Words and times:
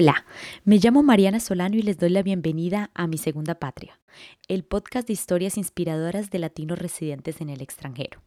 Hola, 0.00 0.24
me 0.64 0.76
llamo 0.76 1.02
Mariana 1.02 1.40
Solano 1.40 1.74
y 1.74 1.82
les 1.82 1.98
doy 1.98 2.10
la 2.10 2.22
bienvenida 2.22 2.88
a 2.94 3.08
Mi 3.08 3.18
Segunda 3.18 3.56
Patria, 3.56 3.98
el 4.46 4.62
podcast 4.62 5.08
de 5.08 5.14
historias 5.14 5.56
inspiradoras 5.56 6.30
de 6.30 6.38
latinos 6.38 6.78
residentes 6.78 7.40
en 7.40 7.48
el 7.48 7.60
extranjero. 7.62 8.20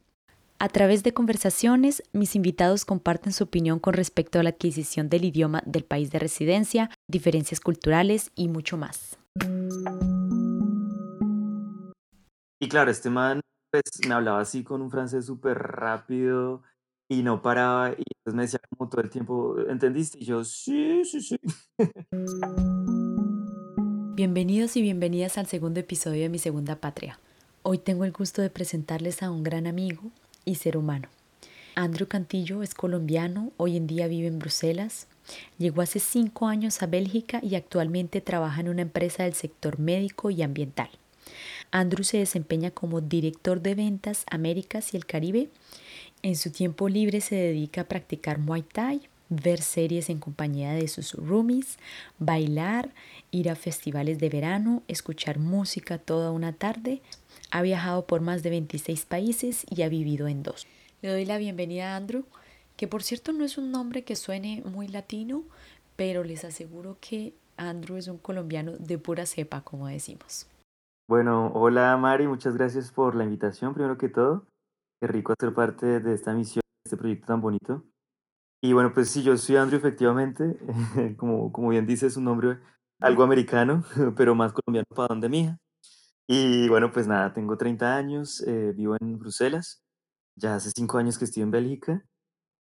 A 0.60 0.68
través 0.68 1.02
de 1.04 1.14
conversaciones, 1.14 2.04
mis 2.11 2.36
invitados 2.36 2.84
comparten 2.84 3.32
su 3.32 3.46
opinión 3.46 3.79
con 3.79 3.93
respecto 3.93 4.38
a 4.38 4.43
la 4.43 4.50
adquisición 4.50 5.07
del 5.07 5.23
idioma 5.23 5.64
del 5.65 5.86
país 5.86 6.11
de 6.11 6.20
residencia, 6.20 6.89
diferencias 7.07 7.61
culturales 7.61 8.32
y 8.36 8.50
mucho 8.50 8.75
más. 8.75 9.18
Y 12.60 12.68
claro, 12.68 12.92
este 12.92 13.10
man 13.10 13.39
pues, 13.71 13.83
me 14.06 14.14
hablaba 14.14 14.42
así 14.42 14.65
con 14.65 14.82
un 14.82 14.92
francés 14.92 15.25
súper 15.25 15.57
rápido 15.57 16.64
y 17.11 17.24
no 17.24 17.42
paraba 17.42 17.89
y 17.89 18.04
entonces 18.20 18.33
me 18.33 18.43
decía 18.43 18.61
como 18.70 18.89
todo 18.89 19.01
el 19.01 19.10
tiempo, 19.10 19.57
¿entendiste? 19.68 20.18
Y 20.20 20.24
yo, 20.24 20.46
sí, 20.46 21.04
sí, 21.04 21.20
sí. 21.20 21.36
Bienvenidos 24.15 24.78
y 24.78 24.82
bienvenidas 24.82 25.37
al 25.37 25.46
segundo 25.46 25.82
episodio 25.82 26.21
de 26.21 26.29
Mi 26.29 26.39
Segunda 26.39 26.78
Patria. 26.78 27.20
Hoy 27.64 27.79
tengo 27.79 28.06
el 28.06 28.14
gusto 28.14 28.42
de 28.42 28.50
presentarles 28.50 29.24
a 29.24 29.29
un 29.29 29.43
gran 29.43 29.68
amigo 29.68 30.04
y 30.46 30.56
ser 30.56 30.78
humano. 30.78 31.10
Andrew 31.75 32.08
Cantillo 32.08 32.64
es 32.64 32.73
colombiano, 32.73 33.52
hoy 33.58 33.75
en 33.75 33.88
día 33.88 34.08
vive 34.08 34.28
en 34.28 34.39
Bruselas. 34.39 35.08
Llegó 35.58 35.81
hace 35.81 36.00
cinco 36.00 36.48
años 36.48 36.81
a 36.81 36.88
Bélgica 36.88 37.42
y 37.44 37.56
actualmente 37.56 38.22
trabaja 38.22 38.62
en 38.62 38.70
una 38.70 38.84
empresa 38.84 39.23
del 39.23 39.34
sector 39.34 39.80
médico 39.80 40.30
y 40.30 40.44
ambiental. 40.44 40.89
Andrew 41.72 42.06
se 42.06 42.20
desempeña 42.20 42.72
como 42.72 43.02
director 43.02 43.62
de 43.62 43.75
ventas 43.75 44.23
Américas 44.30 44.94
y 44.94 44.98
el 44.98 45.06
Caribe 45.06 45.50
en 46.23 46.36
su 46.36 46.52
tiempo 46.52 46.89
libre 46.89 47.22
se 47.22 47.36
dedica 47.36 47.81
a 47.81 47.86
practicar 47.86 48.39
Muay 48.39 48.64
Thai, 48.64 49.02
ver 49.30 49.61
series 49.61 50.09
en 50.09 50.19
compañía 50.19 50.73
de 50.73 50.88
sus 50.88 51.14
roomies, 51.14 51.77
bailar, 52.19 52.89
ir 53.31 53.50
a 53.50 53.55
festivales 53.55 54.19
de 54.19 54.30
verano, 54.30 54.83
escuchar 54.88 55.39
música 55.39 55.97
toda 55.97 56.31
una 56.31 56.53
tarde. 56.53 57.02
Ha 57.49 57.61
viajado 57.61 58.05
por 58.05 58.22
más 58.22 58.44
de 58.44 58.49
26 58.49 59.05
países 59.05 59.66
y 59.69 59.83
ha 59.83 59.89
vivido 59.89 60.27
en 60.27 60.44
dos. 60.44 60.67
Le 61.02 61.09
doy 61.09 61.25
la 61.25 61.38
bienvenida 61.38 61.94
a 61.94 61.95
Andrew, 61.95 62.25
que 62.75 62.88
por 62.88 63.03
cierto 63.03 63.31
no 63.31 63.45
es 63.45 63.58
un 63.58 63.72
nombre 63.72 64.03
que 64.03 64.16
suene 64.16 64.61
muy 64.66 64.88
latino, 64.88 65.44
pero 65.95 66.23
les 66.23 66.44
aseguro 66.44 66.97
que 66.99 67.33
Andrew 67.58 67.97
es 67.97 68.08
un 68.08 68.17
colombiano 68.17 68.73
de 68.73 68.97
pura 68.97 69.25
cepa, 69.25 69.61
como 69.61 69.88
decimos. 69.88 70.47
Bueno, 71.08 71.52
hola 71.53 71.97
Mari, 71.97 72.27
muchas 72.27 72.55
gracias 72.55 72.92
por 72.92 73.16
la 73.16 73.23
invitación, 73.23 73.73
primero 73.73 73.97
que 73.97 74.09
todo. 74.09 74.45
Qué 75.02 75.08
rico 75.08 75.34
hacer 75.34 75.52
parte 75.56 76.00
de 76.00 76.14
esta 76.14 76.32
misión, 76.32 76.62
de 76.62 76.90
este 76.90 76.96
proyecto 76.96 77.26
tan 77.26 77.42
bonito. 77.42 77.84
Y 78.62 78.74
bueno, 78.74 78.94
pues 78.94 79.10
sí, 79.10 79.24
yo 79.24 79.36
soy 79.36 79.56
Andrew, 79.56 79.80
efectivamente. 79.80 80.60
como, 81.18 81.52
como 81.52 81.70
bien 81.70 81.88
dice, 81.88 82.06
es 82.06 82.18
un 82.18 82.26
nombre 82.26 82.60
algo 83.00 83.24
americano, 83.24 83.84
pero 84.16 84.36
más 84.36 84.54
colombiano 84.54 84.86
para 84.96 85.08
donde 85.08 85.28
mi 85.28 85.40
hija. 85.40 85.58
Y 86.28 86.70
bueno, 86.70 86.92
pues 86.92 87.08
nada, 87.08 87.34
tengo 87.34 87.58
30 87.58 87.96
años, 87.96 88.42
eh, 88.46 88.74
vivo 88.76 88.96
en 89.02 89.18
Bruselas. 89.18 89.84
Ya 90.36 90.54
hace 90.54 90.70
cinco 90.70 91.00
años 91.00 91.18
que 91.18 91.26
estoy 91.26 91.42
en 91.42 91.50
Bélgica. 91.50 92.06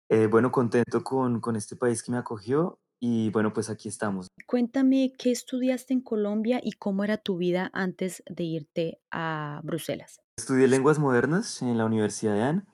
Eh, 0.10 0.28
bueno, 0.28 0.50
contento 0.50 1.04
con, 1.04 1.42
con 1.42 1.58
este 1.58 1.76
país 1.76 2.02
que 2.02 2.14
me 2.14 2.20
acogió 2.20 2.80
y 3.00 3.30
bueno, 3.32 3.54
pues 3.54 3.70
aquí 3.70 3.88
estamos. 3.88 4.28
Cuéntame 4.46 5.14
qué 5.18 5.32
estudiaste 5.32 5.94
en 5.94 6.02
Colombia 6.02 6.60
y 6.64 6.74
cómo 6.74 7.04
era 7.04 7.18
tu 7.18 7.38
vida 7.38 7.70
antes 7.74 8.24
de 8.30 8.44
irte 8.44 9.02
a 9.12 9.62
Bruselas. 9.64 10.20
Estudié 10.38 10.68
lenguas 10.68 11.00
modernas 11.00 11.62
en 11.62 11.78
la 11.78 11.86
Universidad 11.86 12.34
de 12.34 12.42
Anne. 12.42 12.66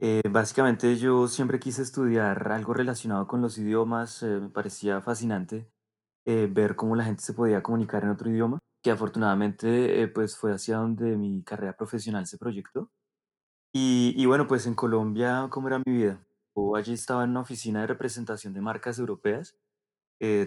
Eh, 0.00 0.22
básicamente 0.30 0.96
yo 0.96 1.26
siempre 1.26 1.58
quise 1.58 1.82
estudiar 1.82 2.52
algo 2.52 2.72
relacionado 2.72 3.26
con 3.26 3.42
los 3.42 3.58
idiomas, 3.58 4.22
eh, 4.22 4.38
me 4.40 4.48
parecía 4.48 5.00
fascinante 5.00 5.68
eh, 6.24 6.48
ver 6.50 6.76
cómo 6.76 6.94
la 6.94 7.04
gente 7.04 7.22
se 7.22 7.34
podía 7.34 7.62
comunicar 7.64 8.04
en 8.04 8.10
otro 8.10 8.30
idioma, 8.30 8.60
que 8.82 8.92
afortunadamente 8.92 10.06
pues 10.14 10.36
fue 10.36 10.52
hacia 10.52 10.76
donde 10.76 11.16
mi 11.16 11.42
carrera 11.42 11.76
profesional 11.76 12.26
se 12.26 12.38
proyectó. 12.38 12.92
Y, 13.72 14.14
y 14.16 14.26
bueno, 14.26 14.46
pues 14.46 14.66
en 14.66 14.74
Colombia, 14.74 15.48
¿cómo 15.50 15.66
era 15.66 15.82
mi 15.84 15.92
vida? 15.92 16.27
Yo 16.66 16.76
allí 16.76 16.92
estaba 16.94 17.24
en 17.24 17.30
una 17.30 17.40
oficina 17.40 17.80
de 17.82 17.86
representación 17.88 18.52
de 18.54 18.60
marcas 18.60 18.98
europeas, 18.98 19.56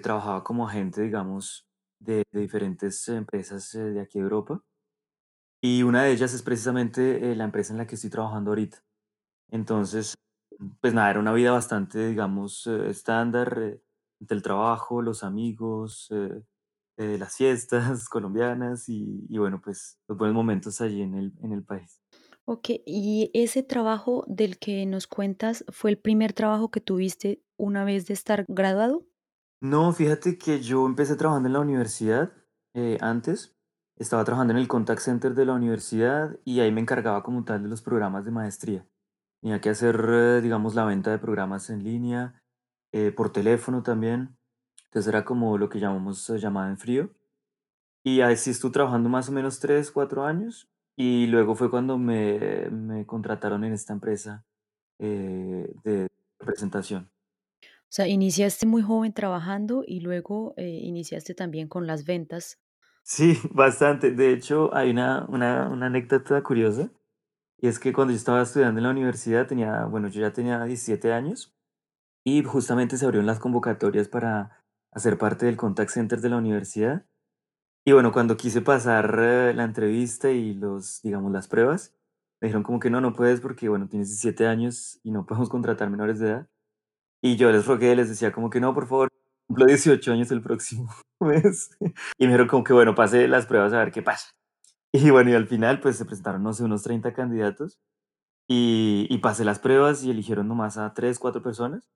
trabajaba 0.03 0.43
como 0.43 0.67
agente, 0.67 1.01
digamos, 1.01 1.67
de, 1.99 2.23
diferentes 2.31 3.07
empresas 3.09 3.71
de 3.73 4.01
aquí 4.01 4.19
de 4.19 4.23
Europa. 4.23 4.63
Y 5.61 5.83
una 5.83 6.03
de 6.03 6.11
ellas 6.11 6.33
es 6.33 6.41
precisamente, 6.41 7.31
eh, 7.31 7.35
la 7.35 7.43
empresa 7.45 7.73
en 7.73 7.77
la 7.77 7.87
que 7.87 7.95
estoy 7.95 8.09
trabajando 8.09 8.51
ahorita. 8.51 8.83
Entonces, 9.49 10.15
pues 10.81 10.93
nada, 10.93 11.11
era 11.11 11.19
una 11.19 11.33
vida 11.33 11.51
bastante, 11.51 12.07
digamos, 12.07 12.67
eh, 12.67 12.89
estándar, 12.89 13.59
eh, 13.61 13.81
el 14.29 14.41
trabajo, 14.43 15.01
los 15.01 15.23
amigos, 15.23 16.09
eh, 16.11 16.43
eh, 16.97 17.17
las 17.19 17.35
fiestas 17.37 18.09
colombianas 18.09 18.89
y, 18.89 19.25
y 19.29 19.37
bueno, 19.37 19.61
pues 19.61 19.99
los 20.07 20.17
buenos 20.17 20.35
momentos 20.35 20.81
allí 20.81 21.01
en 21.01 21.15
el, 21.15 21.33
en 21.43 21.53
el 21.53 21.63
país. 21.63 22.00
Ok, 22.45 22.69
y 22.85 23.31
ese 23.33 23.63
trabajo 23.63 24.25
del 24.27 24.57
que 24.57 24.85
nos 24.85 25.07
cuentas 25.07 25.63
fue 25.69 25.91
el 25.91 25.97
primer 25.97 26.33
trabajo 26.33 26.71
que 26.71 26.81
tuviste 26.81 27.43
una 27.57 27.83
vez 27.83 28.07
de 28.07 28.13
estar 28.13 28.45
graduado. 28.47 29.05
No, 29.61 29.93
fíjate 29.93 30.37
que 30.37 30.59
yo 30.59 30.85
empecé 30.85 31.15
trabajando 31.15 31.47
en 31.47 31.53
la 31.53 31.59
universidad 31.59 32.33
eh, 32.73 32.97
antes. 32.99 33.55
Estaba 33.95 34.23
trabajando 34.23 34.53
en 34.53 34.59
el 34.59 34.67
contact 34.67 35.01
center 35.01 35.35
de 35.35 35.45
la 35.45 35.53
universidad 35.53 36.39
y 36.43 36.59
ahí 36.61 36.71
me 36.71 36.81
encargaba 36.81 37.21
como 37.21 37.43
tal 37.43 37.61
de 37.61 37.69
los 37.69 37.81
programas 37.83 38.25
de 38.25 38.31
maestría. 38.31 38.87
Tenía 39.41 39.59
que 39.59 39.69
hacer, 39.69 40.03
eh, 40.09 40.41
digamos, 40.41 40.75
la 40.75 40.85
venta 40.85 41.11
de 41.11 41.19
programas 41.19 41.69
en 41.69 41.83
línea, 41.83 42.41
eh, 42.93 43.11
por 43.11 43.31
teléfono 43.31 43.83
también. 43.83 44.37
Entonces 44.85 45.07
era 45.07 45.25
como 45.25 45.57
lo 45.57 45.69
que 45.69 45.79
llamamos 45.79 46.29
eh, 46.29 46.37
llamada 46.37 46.69
en 46.69 46.77
frío. 46.77 47.11
Y 48.03 48.21
así 48.21 48.51
estuve 48.51 48.71
trabajando 48.71 49.09
más 49.09 49.29
o 49.29 49.31
menos 49.31 49.59
tres, 49.59 49.91
cuatro 49.91 50.25
años. 50.25 50.70
Y 51.03 51.25
luego 51.25 51.55
fue 51.55 51.71
cuando 51.71 51.97
me, 51.97 52.69
me 52.69 53.07
contrataron 53.07 53.63
en 53.63 53.73
esta 53.73 53.91
empresa 53.91 54.45
eh, 54.99 55.73
de 55.83 56.07
representación. 56.37 57.09
O 57.63 57.89
sea, 57.89 58.07
iniciaste 58.07 58.67
muy 58.67 58.83
joven 58.83 59.11
trabajando 59.11 59.83
y 59.83 60.01
luego 60.01 60.53
eh, 60.57 60.67
iniciaste 60.83 61.33
también 61.33 61.67
con 61.67 61.87
las 61.87 62.05
ventas. 62.05 62.59
Sí, 63.01 63.35
bastante. 63.49 64.11
De 64.11 64.31
hecho, 64.31 64.69
hay 64.75 64.91
una, 64.91 65.25
una, 65.27 65.69
una 65.69 65.87
anécdota 65.87 66.43
curiosa. 66.43 66.91
Y 67.57 67.67
es 67.67 67.79
que 67.79 67.93
cuando 67.93 68.11
yo 68.11 68.17
estaba 68.17 68.43
estudiando 68.43 68.77
en 68.77 68.83
la 68.83 68.91
universidad, 68.91 69.47
tenía, 69.47 69.85
bueno, 69.85 70.07
yo 70.07 70.21
ya 70.21 70.33
tenía 70.33 70.63
17 70.63 71.11
años 71.11 71.51
y 72.23 72.43
justamente 72.43 72.97
se 72.97 73.05
abrieron 73.05 73.25
las 73.25 73.39
convocatorias 73.39 74.07
para 74.07 74.63
hacer 74.91 75.17
parte 75.17 75.47
del 75.47 75.57
contact 75.57 75.89
center 75.89 76.21
de 76.21 76.29
la 76.29 76.37
universidad. 76.37 77.07
Y 77.85 77.93
bueno, 77.93 78.11
cuando 78.11 78.37
quise 78.37 78.61
pasar 78.61 79.15
eh, 79.19 79.53
la 79.55 79.63
entrevista 79.63 80.29
y 80.29 80.53
los, 80.53 81.01
digamos, 81.01 81.31
las 81.31 81.47
pruebas, 81.47 81.95
me 82.39 82.47
dijeron 82.47 82.63
como 82.63 82.79
que 82.79 82.91
no, 82.91 83.01
no 83.01 83.13
puedes 83.13 83.41
porque, 83.41 83.69
bueno, 83.69 83.87
tienes 83.87 84.09
17 84.09 84.47
años 84.47 84.99
y 85.03 85.11
no 85.11 85.25
podemos 85.25 85.49
contratar 85.49 85.89
menores 85.89 86.19
de 86.19 86.29
edad. 86.29 86.47
Y 87.23 87.37
yo 87.37 87.51
les 87.51 87.65
rogué, 87.65 87.95
les 87.95 88.09
decía 88.09 88.31
como 88.31 88.49
que 88.49 88.59
no, 88.59 88.73
por 88.73 88.87
favor, 88.87 89.09
cumplo 89.47 89.65
18 89.65 90.11
años 90.11 90.31
el 90.31 90.41
próximo 90.41 90.89
mes. 91.19 91.71
Y 92.17 92.25
me 92.25 92.27
dijeron 92.27 92.47
como 92.47 92.63
que, 92.63 92.73
bueno, 92.73 92.95
pase 92.95 93.27
las 93.27 93.47
pruebas 93.47 93.73
a 93.73 93.79
ver 93.79 93.91
qué 93.91 94.01
pasa. 94.01 94.31
Y 94.93 95.09
bueno, 95.09 95.31
y 95.31 95.33
al 95.35 95.47
final, 95.47 95.79
pues 95.79 95.97
se 95.97 96.05
presentaron, 96.05 96.43
no 96.43 96.53
sé, 96.53 96.63
unos 96.63 96.83
30 96.83 97.13
candidatos 97.13 97.79
y, 98.49 99.07
y 99.09 99.17
pasé 99.19 99.45
las 99.45 99.59
pruebas 99.59 100.03
y 100.03 100.11
eligieron 100.11 100.47
nomás 100.47 100.77
a 100.77 100.93
3 100.93 101.17
4 101.19 101.41
personas. 101.41 101.89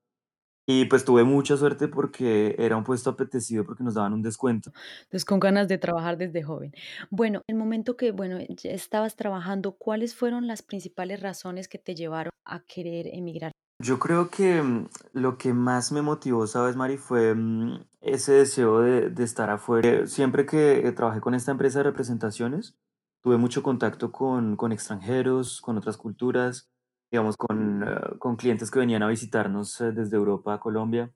Y 0.66 0.86
pues 0.86 1.04
tuve 1.04 1.22
mucha 1.22 1.56
suerte 1.56 1.86
porque 1.86 2.56
era 2.58 2.76
un 2.76 2.82
puesto 2.82 3.10
apetecido 3.10 3.64
porque 3.64 3.84
nos 3.84 3.94
daban 3.94 4.12
un 4.12 4.22
descuento. 4.22 4.72
Entonces, 5.04 5.24
con 5.24 5.38
ganas 5.38 5.68
de 5.68 5.78
trabajar 5.78 6.18
desde 6.18 6.42
joven. 6.42 6.72
Bueno, 7.08 7.42
el 7.46 7.54
momento 7.54 7.96
que, 7.96 8.10
bueno, 8.10 8.38
ya 8.48 8.70
estabas 8.72 9.14
trabajando, 9.14 9.72
¿cuáles 9.72 10.16
fueron 10.16 10.48
las 10.48 10.62
principales 10.62 11.20
razones 11.20 11.68
que 11.68 11.78
te 11.78 11.94
llevaron 11.94 12.32
a 12.44 12.60
querer 12.60 13.06
emigrar? 13.06 13.52
Yo 13.78 13.98
creo 13.98 14.30
que 14.30 14.62
mm, 14.62 14.88
lo 15.12 15.38
que 15.38 15.52
más 15.52 15.92
me 15.92 16.02
motivó, 16.02 16.46
¿sabes, 16.46 16.76
Mari? 16.76 16.96
Fue 16.96 17.34
mm, 17.34 17.84
ese 18.00 18.32
deseo 18.32 18.80
de, 18.80 19.10
de 19.10 19.24
estar 19.24 19.50
afuera. 19.50 20.06
Siempre 20.06 20.46
que 20.46 20.86
eh, 20.86 20.92
trabajé 20.92 21.20
con 21.20 21.34
esta 21.34 21.52
empresa 21.52 21.78
de 21.80 21.84
representaciones, 21.84 22.76
tuve 23.22 23.36
mucho 23.36 23.62
contacto 23.62 24.12
con, 24.12 24.56
con 24.56 24.72
extranjeros, 24.72 25.60
con 25.60 25.76
otras 25.76 25.96
culturas, 25.96 26.70
digamos, 27.10 27.36
con, 27.36 27.82
eh, 27.84 28.18
con 28.18 28.36
clientes 28.36 28.70
que 28.70 28.78
venían 28.80 29.02
a 29.02 29.08
visitarnos 29.08 29.80
eh, 29.80 29.92
desde 29.92 30.16
Europa 30.16 30.54
a 30.54 30.60
Colombia. 30.60 31.12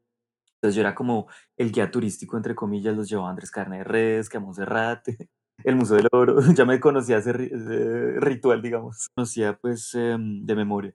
Entonces 0.56 0.76
yo 0.76 0.82
era 0.82 0.94
como 0.94 1.28
el 1.56 1.72
guía 1.72 1.90
turístico, 1.90 2.36
entre 2.36 2.54
comillas, 2.54 2.96
los 2.96 3.08
llevaba 3.08 3.30
Andrés 3.30 3.50
Carne 3.50 3.78
de 3.78 3.84
Res, 3.84 4.28
que 4.28 4.38
a 4.38 4.40
el 5.64 5.76
Museo 5.76 5.96
del 5.96 6.08
Oro. 6.12 6.36
Ya 6.56 6.64
me 6.64 6.80
conocía 6.80 7.18
ese, 7.18 7.30
ese 7.54 8.20
ritual, 8.20 8.62
digamos. 8.62 9.08
Conocía 9.14 9.56
pues 9.58 9.94
em, 9.94 10.44
de 10.46 10.54
memoria. 10.54 10.94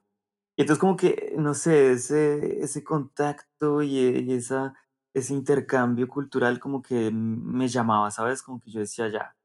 Y 0.57 0.61
entonces 0.63 0.79
como 0.81 0.95
que, 0.97 1.33
no 1.37 1.53
sé, 1.55 1.93
ese, 1.93 2.61
ese 2.63 2.83
contacto 2.83 3.83
y, 3.83 3.99
e- 3.99 4.19
y 4.21 4.33
esa, 4.35 4.73
ese 5.13 5.33
intercambio 5.33 6.07
cultural 6.07 6.59
como 6.59 6.81
que 6.81 7.11
me 7.13 7.67
llamaba, 7.69 8.11
¿sabes? 8.11 8.43
Como 8.43 8.61
que 8.61 8.71
yo 8.71 8.79
decía, 8.81 9.09
ya, 9.09 9.35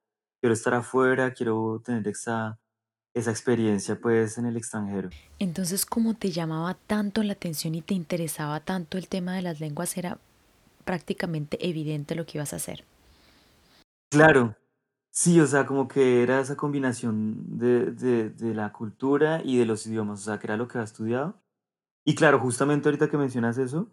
quiero 0.41 0.55
estar 0.55 0.75
afuera, 0.75 1.33
quiero 1.35 1.83
tener 1.85 2.07
esa, 2.09 2.60
esa 3.15 3.31
experiencia 3.31 4.01
pues 4.01 4.39
en 4.39 4.47
el 4.47 4.57
extranjero. 4.57 5.11
Entonces, 5.39 5.87
¿cómo 5.87 6.15
te 6.15 6.31
llamaba 6.31 6.75
tanto 6.87 7.23
la 7.23 7.33
atención 7.33 7.75
y 7.75 7.83
te 7.83 7.95
interesaba 7.95 8.61
tanto 8.61 8.99
el 8.99 9.09
tema 9.09 9.35
de 9.35 9.43
las 9.43 9.61
lenguas? 9.61 9.97
Era 9.97 10.19
prácticamente 10.85 11.69
evidente 11.69 12.15
lo 12.15 12.27
que 12.27 12.39
ibas 12.39 12.53
a 12.53 12.57
hacer. 12.57 12.85
Claro, 14.11 14.57
sí, 15.11 15.41
o 15.41 15.47
sea, 15.47 15.67
como 15.67 15.87
que 15.87 16.23
era 16.23 16.41
esa 16.41 16.57
combinación 16.57 17.59
de, 17.59 17.93
de, 17.93 18.31
de 18.31 18.55
la 18.55 18.73
cultura 18.73 19.41
y 19.45 19.57
de 19.59 19.67
los 19.67 19.87
idiomas, 19.87 20.21
o 20.21 20.25
sea, 20.25 20.39
que 20.39 20.47
era 20.47 20.57
lo 20.57 20.67
que 20.67 20.79
había 20.79 20.85
estudiado. 20.85 21.41
Y 22.05 22.15
claro, 22.15 22.41
justamente 22.41 22.89
ahorita 22.89 23.09
que 23.09 23.19
mencionas 23.19 23.59
eso, 23.59 23.93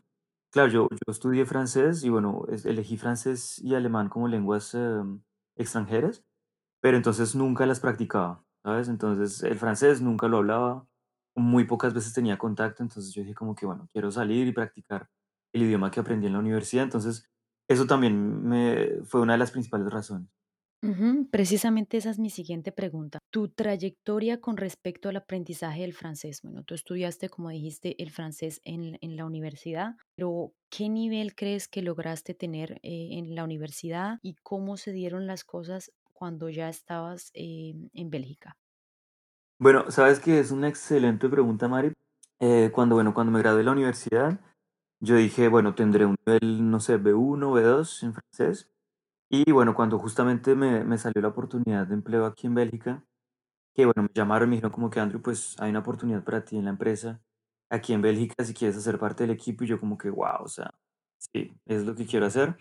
claro, 0.52 0.72
yo, 0.72 0.88
yo 0.90 1.12
estudié 1.12 1.46
francés 1.46 2.04
y 2.04 2.10
bueno, 2.10 2.46
elegí 2.64 2.98
francés 2.98 3.60
y 3.60 3.76
alemán 3.76 4.10
como 4.10 4.28
lenguas 4.28 4.74
em, 4.74 5.22
extranjeras, 5.56 6.24
pero 6.82 6.98
entonces 6.98 7.36
nunca 7.36 7.66
las 7.66 7.80
practicaba, 7.80 8.44
Entonces 8.90 9.44
el 9.44 9.58
francés 9.58 10.02
nunca 10.02 10.28
lo 10.28 10.38
hablaba, 10.38 10.88
muy 11.36 11.66
pocas 11.66 11.94
veces 11.94 12.14
tenía 12.14 12.38
contacto, 12.38 12.84
entonces 12.84 13.14
yo 13.14 13.22
dije 13.24 13.34
como 13.36 13.56
que 13.56 13.66
bueno, 13.66 13.88
quiero 13.92 14.12
salir 14.12 14.48
y 14.48 14.52
practicar 14.54 15.10
el 15.54 15.64
idioma 15.64 15.92
que 15.92 16.00
aprendí 16.00 16.28
en 16.28 16.34
la 16.34 16.40
universidad, 16.40 16.84
entonces 16.84 17.30
eso 17.70 17.86
también 17.88 18.44
me 18.44 19.04
fue 19.06 19.22
una 19.22 19.34
de 19.34 19.40
las 19.40 19.52
principales 19.52 19.90
razones. 19.92 20.30
Precisamente 21.30 21.98
esa 21.98 22.10
es 22.10 22.20
mi 22.20 22.30
siguiente 22.30 22.72
pregunta. 22.72 23.20
Tu 23.32 23.50
trayectoria 23.50 24.40
con 24.40 24.58
respecto 24.58 25.10
al 25.10 25.18
aprendizaje 25.18 25.82
del 25.82 25.94
francés. 25.94 26.42
Bueno, 26.42 26.64
tú 26.64 26.74
estudiaste, 26.74 27.30
como 27.30 27.50
dijiste, 27.50 28.02
el 28.02 28.12
francés 28.12 28.62
en, 28.64 28.98
en 29.02 29.18
la 29.18 29.26
universidad, 29.26 29.96
pero 30.16 30.54
¿qué 30.70 30.90
nivel 30.90 31.36
crees 31.36 31.68
que 31.68 31.82
lograste 31.82 32.34
tener 32.34 32.80
eh, 32.84 33.10
en 33.12 33.36
la 33.36 33.44
universidad 33.44 34.20
y 34.22 34.36
cómo 34.42 34.78
se 34.78 34.94
dieron 34.94 35.28
las 35.28 35.44
cosas 35.44 35.92
cuando 36.18 36.50
ya 36.50 36.68
estabas 36.68 37.30
eh, 37.36 37.76
en 37.94 38.10
Bélgica? 38.10 38.58
Bueno, 39.60 39.92
sabes 39.92 40.20
que 40.20 40.40
es 40.40 40.50
una 40.50 40.68
excelente 40.68 41.30
pregunta, 41.30 41.68
Mari. 41.68 41.94
Eh, 42.40 42.72
cuando, 42.74 42.96
bueno, 42.96 43.14
cuando 43.14 43.32
me 43.32 43.40
gradué 43.40 43.60
de 43.60 43.64
la 43.66 43.72
universidad, 43.72 44.40
yo 45.00 45.16
dije, 45.16 45.48
bueno, 45.48 45.76
tendré 45.76 46.06
un 46.06 46.16
nivel, 46.26 46.72
no 46.72 46.80
sé, 46.80 46.98
B1, 46.98 47.52
B2 47.52 48.04
en 48.04 48.14
francés. 48.14 48.72
Y 49.30 49.52
bueno, 49.52 49.76
cuando 49.76 50.00
justamente 50.00 50.56
me, 50.56 50.84
me 50.84 50.98
salió 50.98 51.22
la 51.22 51.28
oportunidad 51.28 51.86
de 51.86 51.94
empleo 51.94 52.26
aquí 52.26 52.48
en 52.48 52.56
Bélgica, 52.56 53.04
que 53.76 53.86
bueno, 53.86 54.04
me 54.04 54.10
llamaron 54.14 54.48
y 54.48 54.50
me 54.50 54.56
dijeron 54.56 54.72
como 54.72 54.90
que 54.90 55.00
Andrew, 55.00 55.22
pues 55.22 55.56
hay 55.60 55.70
una 55.70 55.80
oportunidad 55.80 56.24
para 56.24 56.44
ti 56.44 56.58
en 56.58 56.66
la 56.66 56.72
empresa 56.72 57.22
aquí 57.70 57.94
en 57.94 58.02
Bélgica 58.02 58.44
si 58.44 58.54
quieres 58.54 58.78
hacer 58.78 58.98
parte 58.98 59.24
del 59.24 59.36
equipo. 59.36 59.64
Y 59.64 59.68
yo 59.68 59.80
como 59.80 59.98
que, 59.98 60.10
wow, 60.10 60.44
o 60.44 60.48
sea, 60.48 60.74
sí, 61.18 61.54
es 61.66 61.86
lo 61.86 61.96
que 61.96 62.06
quiero 62.06 62.26
hacer. 62.26 62.58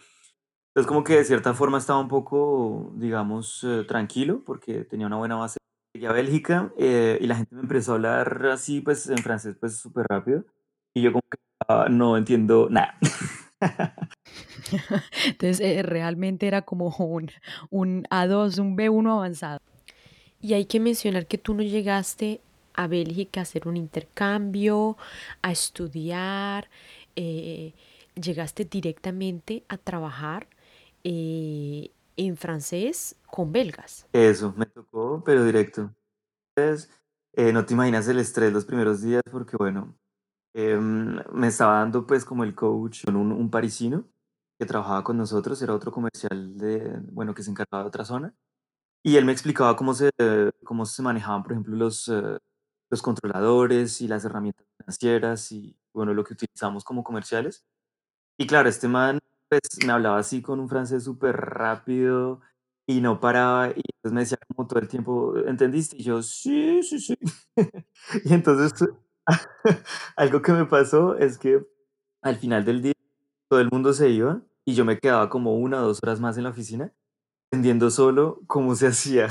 Entonces 0.77 0.89
como 0.89 1.05
que 1.05 1.17
de 1.17 1.25
cierta 1.25 1.55
forma 1.55 1.79
estaba 1.79 1.99
un 2.01 2.09
poco, 2.09 2.93
digamos, 2.97 3.65
eh, 3.65 3.85
tranquilo 3.89 4.43
porque 4.45 4.85
tenía 4.85 5.07
una 5.07 5.17
buena 5.17 5.37
base. 5.37 5.57
Llegué 5.95 6.07
a 6.07 6.13
Bélgica 6.13 6.71
eh, 6.77 7.17
y 7.19 7.27
la 7.27 7.37
gente 7.37 7.55
me 7.55 7.63
empezó 7.63 7.93
a 7.93 7.95
hablar 7.95 8.45
así, 8.53 8.83
pues 8.83 9.09
en 9.09 9.17
francés, 9.17 9.57
pues 9.59 9.79
súper 9.79 10.05
rápido. 10.07 10.45
Y 10.93 11.01
yo 11.01 11.13
como 11.13 11.23
que 11.31 11.39
ah, 11.67 11.87
no 11.89 12.19
entiendo 12.19 12.69
nada. 12.69 12.95
Entonces, 15.25 15.61
eh, 15.61 15.83
realmente 15.83 16.47
era 16.47 16.61
como 16.61 16.95
un, 16.99 17.31
un 17.71 18.03
A2, 18.11 18.59
un 18.59 18.77
B1 18.77 19.11
avanzado. 19.11 19.61
Y 20.43 20.53
hay 20.53 20.67
que 20.67 20.79
mencionar 20.79 21.27
que 21.27 21.39
tú 21.39 21.55
no 21.55 21.63
llegaste 21.63 22.43
a 22.75 22.87
Bélgica 22.87 23.41
a 23.41 23.45
hacer 23.45 23.67
un 23.67 23.79
intercambio, 23.79 24.99
a 25.41 25.53
estudiar, 25.53 26.69
eh, 27.15 27.73
llegaste 28.15 28.67
directamente 28.67 29.65
a 29.71 29.79
trabajar 29.79 30.49
eh, 31.09 31.93
en 32.17 32.37
francés 32.37 33.15
con 33.31 33.53
belgas. 33.53 34.09
Eso, 34.13 34.53
me 34.57 34.67
tocó, 34.67 35.23
pero 35.25 35.45
directo. 35.45 35.95
Entonces, 36.57 36.91
eh, 37.35 37.53
no 37.53 37.65
te 37.65 37.75
imaginas 37.75 38.09
el 38.09 38.19
estrés 38.19 38.53
los 38.53 38.65
primeros 38.65 39.03
días 39.03 39.23
porque, 39.31 39.57
bueno, 39.57 39.97
em, 40.53 41.21
me 41.33 41.47
estaba 41.47 41.79
dando 41.79 42.07
pues 42.07 42.25
como 42.25 42.43
el 42.43 42.57
coach, 42.57 43.05
un, 43.07 43.17
un 43.17 43.51
parisino 43.51 44.05
que 44.59 44.67
trabajaba 44.67 45.05
con 45.05 45.17
nosotros, 45.17 45.63
era 45.63 45.75
otro 45.75 45.93
comercial 45.93 46.57
de, 46.59 46.99
bueno, 47.13 47.35
que 47.35 47.45
se 47.45 47.51
encargaba 47.53 47.85
de 47.85 47.89
otra 47.89 48.05
zona. 48.05 48.35
Y 49.05 49.17
él 49.17 49.25
me 49.25 49.33
explicaba 49.33 49.77
cómo 49.77 49.95
se, 49.95 50.11
cómo 50.65 50.87
se 50.87 51.03
manejaban, 51.03 51.45
por 51.45 51.53
ejemplo, 51.53 51.77
los, 51.77 52.09
eh, 52.09 52.39
los 52.91 53.01
controladores 53.03 54.01
y 54.01 54.09
las 54.09 54.25
herramientas 54.25 54.67
financieras 54.79 55.53
y, 55.53 55.77
bueno, 55.93 56.15
lo 56.15 56.25
que 56.25 56.35
utilizamos 56.35 56.83
como 56.83 57.05
comerciales. 57.05 57.65
Y 58.39 58.47
claro, 58.49 58.69
este 58.69 58.89
man, 58.89 59.21
pues, 59.49 59.61
me 59.87 59.93
hablaba 59.93 60.19
así 60.19 60.43
con 60.43 60.61
un 60.61 60.69
francés 60.69 61.05
súper 61.05 61.37
rápido 61.37 62.41
y 62.89 63.01
no 63.01 63.21
paraba, 63.21 63.69
y 63.71 63.83
entonces 63.97 64.13
me 64.13 64.21
decía 64.21 64.39
como 64.49 64.67
todo 64.69 64.81
el 64.81 64.89
tiempo: 64.89 65.37
"¿Entendiste?". 65.47 65.97
Y 65.99 66.05
yo: 66.05 66.23
"Sí, 66.23 66.83
sí, 66.83 66.99
sí". 67.01 67.17
Y 68.25 68.35
entonces, 68.35 68.73
algo 70.17 70.43
que 70.43 70.53
me 70.53 70.67
pasó 70.67 71.17
es 71.19 71.39
que 71.39 71.65
al 72.23 72.37
final 72.37 72.65
del 72.65 72.83
día 72.83 72.93
todo 73.51 73.61
el 73.61 73.71
mundo 73.71 73.93
se 73.93 74.11
iba 74.11 74.43
y 74.67 74.75
yo 74.75 74.85
me 74.85 74.99
quedaba 74.99 75.29
como 75.31 75.57
una 75.57 75.83
o 75.83 75.87
2 75.89 76.01
horas 76.03 76.21
más 76.21 76.37
en 76.39 76.45
la 76.45 76.51
oficina 76.51 76.93
entendiendo 77.53 77.91
solo 77.91 78.41
cómo 78.49 78.75
se 78.77 78.89
hacía. 78.89 79.29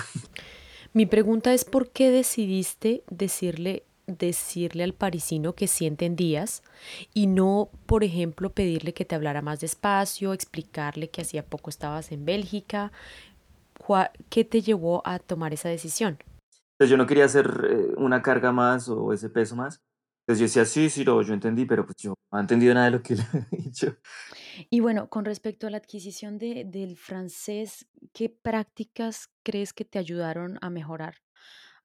Mi 0.93 1.05
pregunta 1.05 1.53
es 1.53 1.65
por 1.65 1.91
qué 1.91 2.11
decidiste 2.11 3.03
decirle, 3.09 3.85
decirle 4.07 4.83
al 4.83 4.93
parisino 4.93 5.53
que 5.53 5.67
sí 5.67 5.85
entendías 5.85 6.63
y 7.13 7.27
no, 7.27 7.69
por 7.85 8.03
ejemplo, 8.03 8.51
pedirle 8.51 8.93
que 8.93 9.05
te 9.05 9.15
hablara 9.15 9.41
más 9.41 9.59
despacio, 9.59 10.33
explicarle 10.33 11.09
que 11.09 11.21
hacía 11.21 11.45
poco 11.45 11.69
estabas 11.69 12.11
en 12.11 12.25
Bélgica. 12.25 12.91
¿Qué 14.29 14.43
te 14.43 14.61
llevó 14.61 15.01
a 15.05 15.19
tomar 15.19 15.53
esa 15.53 15.69
decisión? 15.69 16.17
Entonces, 16.73 16.89
yo 16.91 16.97
no 16.97 17.05
quería 17.07 17.25
hacer, 17.25 17.47
eh, 17.69 17.93
una 17.97 18.21
carga 18.21 18.51
más 18.51 18.89
o 18.89 19.13
ese 19.13 19.29
peso 19.29 19.55
más. 19.55 19.81
Entonces, 20.27 20.39
yo 20.39 20.61
decía: 20.61 20.65
"Sí, 20.65 20.89
sí, 20.89 21.05
no, 21.05 21.21
yo 21.21 21.33
entendí", 21.33 21.65
pero, 21.65 21.85
pues, 21.85 21.97
yo 21.97 22.15
no 22.31 22.37
he 22.37 22.41
entendido 22.41 22.73
nada 22.73 22.87
de 22.87 22.91
lo 22.91 23.01
que 23.03 23.15
le 23.15 23.23
he 23.51 23.57
dicho. 23.57 23.97
Y 24.69 24.79
bueno, 24.79 25.09
con 25.09 25.25
respecto 25.25 25.67
a 25.67 25.69
la 25.69 25.77
adquisición 25.77 26.37
de, 26.37 26.65
del 26.65 26.97
francés, 26.97 27.87
¿qué 28.13 28.29
prácticas 28.29 29.29
crees 29.43 29.73
que 29.73 29.85
te 29.85 29.99
ayudaron 29.99 30.57
a 30.61 30.69
mejorar? 30.69 31.15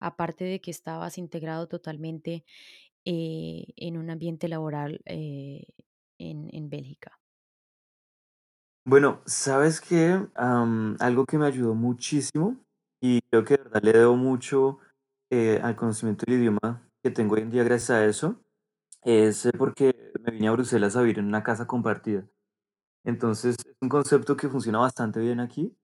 Aparte 0.00 0.44
de 0.44 0.60
que 0.60 0.70
estabas 0.70 1.18
integrado 1.18 1.68
totalmente 1.68 2.44
eh, 3.04 3.66
en 3.76 3.96
un 3.96 4.10
ambiente 4.10 4.48
laboral 4.48 5.00
eh, 5.06 5.64
en, 6.18 6.48
en 6.52 6.68
Bélgica. 6.68 7.18
Bueno, 8.84 9.22
¿sabes? 9.24 9.82
Am, 10.34 10.96
algo 11.00 11.24
que 11.24 11.38
me 11.38 11.46
ayudó 11.46 11.74
muchísimo, 11.74 12.56
y 13.00 13.20
creo 13.30 13.44
que 13.44 13.58
le 13.82 13.92
debo 13.92 14.16
mucho, 14.16 14.78
eh, 15.30 15.60
al 15.62 15.76
conocimiento 15.76 16.24
del 16.26 16.40
idioma 16.40 16.86
que 17.02 17.10
tengo 17.10 17.36
hoy 17.36 17.42
en 17.42 17.50
día 17.50 17.62
gracias 17.62 17.90
a 17.90 18.04
eso, 18.04 18.42
es, 19.02 19.48
porque 19.56 20.12
me 20.20 20.32
vine 20.32 20.48
a 20.48 20.52
Bruselas 20.52 20.96
a 20.96 21.02
vivir 21.02 21.18
en 21.20 21.26
una 21.26 21.42
casa 21.42 21.66
compartida. 21.66 22.26
Entonces, 23.04 23.56
es 23.58 23.76
un 23.80 23.88
concepto 23.88 24.36
que 24.36 24.48
funciona 24.48 24.78
bastante 24.78 25.20
bien 25.20 25.40
aquí, 25.40 25.74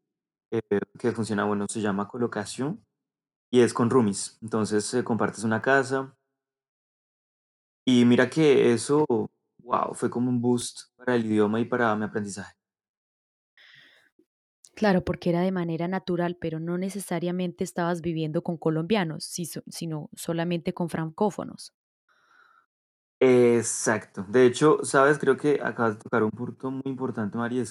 que 0.98 1.12
funciona, 1.12 1.44
bueno, 1.44 1.66
se 1.68 1.80
llama 1.80 2.08
colocación 2.08 2.84
y 3.50 3.60
es 3.60 3.74
con 3.74 3.90
roomies. 3.90 4.38
Entonces, 4.42 4.92
eh, 4.94 5.04
compartes 5.04 5.44
una 5.44 5.62
casa 5.62 6.16
y 7.84 8.04
mira 8.04 8.28
que 8.28 8.72
eso, 8.72 9.06
wow, 9.62 9.94
fue 9.94 10.10
como 10.10 10.28
un 10.28 10.40
boost 10.40 10.88
para 10.96 11.14
el 11.14 11.26
idioma 11.26 11.60
y 11.60 11.64
para 11.64 11.94
mi 11.96 12.04
aprendizaje. 12.04 12.54
Claro, 14.74 15.02
porque 15.04 15.30
era 15.30 15.40
de 15.40 15.52
manera 15.52 15.88
natural, 15.88 16.36
pero 16.38 16.60
no 16.60 16.76
necesariamente 16.76 17.64
estabas 17.64 18.02
viviendo 18.02 18.42
con 18.42 18.58
colombianos, 18.58 19.24
sino 19.24 20.10
solamente 20.14 20.74
con 20.74 20.90
francófonos. 20.90 21.72
Exacto. 23.20 24.26
De 24.28 24.44
hecho, 24.44 24.84
sabes, 24.84 25.18
creo 25.18 25.36
que 25.38 25.60
acabas 25.62 25.96
de 25.96 26.02
tocar 26.02 26.22
un 26.22 26.30
punto 26.30 26.70
muy 26.70 26.82
importante, 26.84 27.38
María. 27.38 27.64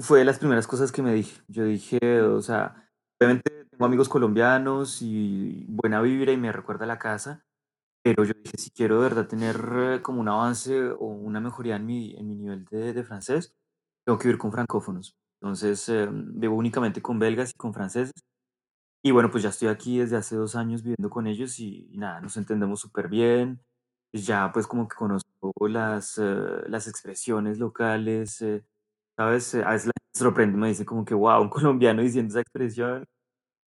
Fue 0.00 0.18
de 0.18 0.24
las 0.24 0.38
primeras 0.38 0.66
cosas 0.66 0.90
que 0.90 1.02
me 1.02 1.14
dije. 1.14 1.40
Yo 1.48 1.64
dije, 1.64 2.20
o 2.22 2.42
sea, 2.42 2.90
obviamente 3.20 3.55
tengo 3.76 3.86
amigos 3.86 4.08
colombianos 4.08 5.02
y 5.02 5.64
buena 5.68 6.00
vibra 6.00 6.32
y 6.32 6.36
me 6.36 6.52
recuerda 6.52 6.86
la 6.86 6.98
casa, 6.98 7.44
pero 8.02 8.24
yo 8.24 8.34
dije, 8.44 8.58
si 8.58 8.70
quiero 8.70 8.96
de 8.96 9.02
verdad 9.10 9.28
tener 9.28 9.56
eh, 9.98 10.02
como 10.02 10.20
un 10.20 10.28
avance 10.28 10.90
o 10.90 11.06
una 11.06 11.40
mejoría 11.40 11.76
en 11.76 11.86
mi, 11.86 12.14
en 12.16 12.28
mi 12.28 12.36
nivel 12.36 12.64
de, 12.66 12.92
de 12.94 13.04
francés, 13.04 13.54
tengo 14.06 14.18
que 14.18 14.28
vivir 14.28 14.38
con 14.40 14.52
francófonos. 14.52 15.16
Entonces, 15.42 15.88
eh, 15.90 16.08
vivo 16.12 16.56
únicamente 16.56 17.02
con 17.02 17.18
belgas 17.20 17.50
y 17.52 17.54
con 17.58 17.74
franceses. 17.74 18.12
Y 19.02 19.12
bueno, 19.12 19.30
pues 19.30 19.42
ya 19.44 19.50
estoy 19.50 19.68
aquí 19.68 19.98
desde 19.98 20.16
hace 20.16 20.36
2 20.36 20.56
años 20.56 20.82
viviendo 20.82 21.10
con 21.10 21.26
ellos 21.26 21.58
y 21.60 21.88
y 21.92 21.98
nada, 21.98 22.20
nos 22.20 22.36
entendemos 22.36 22.80
súper 22.80 23.08
bien. 23.08 23.62
Ya, 24.12 24.50
pues, 24.52 24.66
como 24.66 24.88
que 24.88 24.96
conozco 24.96 25.52
las, 25.68 26.18
eh, 26.18 26.24
las 26.68 26.88
expresiones 26.88 27.58
locales, 27.58 28.40
eh, 28.42 28.64
¿sabes? 29.16 29.54
A 29.56 29.70
veces 29.72 29.86
la 29.88 29.92
sorprende, 30.14 30.56
me 30.58 30.68
dice 30.68 30.84
como 30.86 31.04
que: 31.04 31.14
"Guau, 31.14 31.42
un 31.42 31.50
colombiano 31.50 32.02
diciendo 32.02 32.30
esa 32.32 32.40
expresión", 32.40 33.04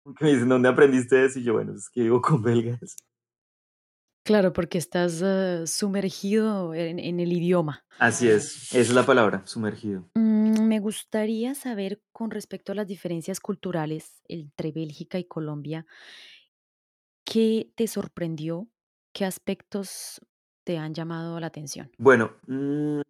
como 0.03 0.15
que 0.15 0.25
me 0.25 0.31
dicen: 0.33 0.49
"¿Dónde 0.49 0.69
aprendiste 0.69 1.25
eso?". 1.25 1.39
Y 1.39 1.43
yo: 1.43 1.53
"Bueno, 1.53 1.73
es 1.75 1.89
que 1.89 2.01
vivo 2.01 2.21
con 2.21 2.41
belgas". 2.43 2.95
Claro, 4.23 4.53
porque 4.53 4.77
estás 4.77 5.21
eh, 5.23 5.63
sumergido 5.65 6.73
en, 6.75 6.99
en 6.99 7.19
el 7.19 7.33
idioma. 7.33 7.85
Así 7.97 8.27
es, 8.27 8.63
esa 8.73 8.79
es 8.81 8.89
la 8.93 9.05
palabra, 9.05 9.47
sumergido. 9.47 10.09
Mm, 10.15 10.67
me 10.67 10.79
gustaría 10.79 11.55
saber 11.55 12.01
con 12.11 12.31
respecto 12.31 12.71
a 12.71 12.75
las 12.75 12.87
diferencias 12.87 13.39
culturales 13.39 14.21
entre 14.27 14.71
Bélgica 14.71 15.19
y 15.19 15.25
Colombia, 15.25 15.85
¿qué 17.25 17.71
te 17.75 17.87
sorprendió? 17.87 18.69
¿Qué 19.13 19.25
aspectos 19.25 20.21
te 20.63 20.77
han 20.77 20.93
llamado 20.93 21.39
la 21.39 21.47
atención? 21.47 21.91
Bueno, 21.97 22.31
mm 22.47 23.01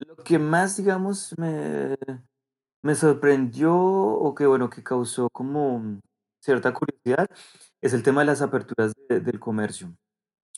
Lo 0.00 0.16
que 0.18 0.38
más, 0.38 0.76
digamos, 0.78 1.34
me, 1.38 1.96
me 2.82 2.94
sorprendió 2.94 3.74
o 3.76 4.34
que, 4.34 4.46
bueno, 4.46 4.70
que 4.70 4.82
causó 4.84 5.28
como 5.32 6.00
cierta 6.44 6.72
curiosidad 6.74 7.28
es 7.82 7.94
el 7.94 8.02
tema 8.02 8.22
de 8.22 8.26
las 8.26 8.42
aperturas 8.42 8.92
de- 9.08 9.20
del 9.20 9.40
comercio, 9.40 9.96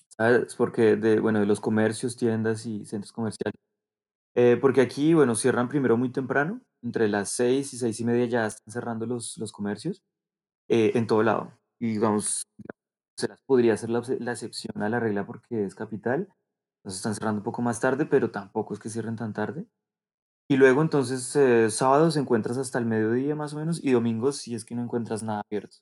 ¿sabes? 0.09 0.55
Porque 0.57 0.97
de, 0.97 1.21
bueno, 1.21 1.41
de 1.41 1.47
los 1.47 1.61
comercios, 1.61 2.17
tiendas 2.17 2.67
y 2.67 2.85
centros 2.87 3.13
comerciales. 3.13 3.61
Eh, 4.35 4.59
porque 4.61 4.83
aquí, 4.83 5.15
bueno, 5.15 5.35
cierran 5.35 5.69
primero 5.69 5.97
muy 5.97 6.11
temprano, 6.13 6.61
entre 6.83 7.09
las 7.09 7.31
seis 7.31 7.73
y 7.75 7.79
seis 7.79 8.01
y 8.01 8.05
media 8.05 8.27
ya 8.27 8.47
están 8.47 8.73
cerrando 8.73 9.07
los, 9.07 9.37
los 9.39 9.53
comercios 9.53 10.03
eh, 10.69 10.93
en 10.95 11.07
todo 11.07 11.23
lado. 11.23 11.53
Y 11.81 11.89
digamos, 11.95 12.45
se 13.17 13.29
las 13.29 13.43
podría 13.43 13.77
ser 13.77 13.91
la, 13.91 14.03
la 14.21 14.33
excepción 14.33 14.83
a 14.83 14.89
la 14.89 15.01
regla 15.01 15.27
porque 15.27 15.65
es 15.65 15.75
capital. 15.75 16.29
Entonces 16.79 16.99
están 17.01 17.15
cerrando 17.15 17.41
un 17.41 17.45
poco 17.45 17.63
más 17.63 17.81
tarde, 17.81 18.07
pero 18.07 18.31
tampoco 18.31 18.75
es 18.75 18.81
que 18.81 18.91
cierren 18.91 19.17
tan 19.17 19.33
tarde. 19.35 19.67
Y 20.49 20.57
luego 20.57 20.83
entonces 20.83 21.35
eh, 21.37 21.71
sábados 21.71 22.17
encuentras 22.17 22.59
hasta 22.59 22.79
el 22.79 22.87
mediodía 22.87 23.35
más 23.37 23.55
o 23.55 23.59
menos 23.59 23.83
y 23.83 23.93
domingos 23.93 24.37
si 24.39 24.55
es 24.55 24.65
que 24.65 24.75
no 24.75 24.83
encuentras 24.83 25.23
nada 25.23 25.43
abierto. 25.49 25.79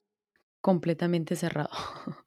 Completamente 0.61 1.35
cerrado. 1.35 1.69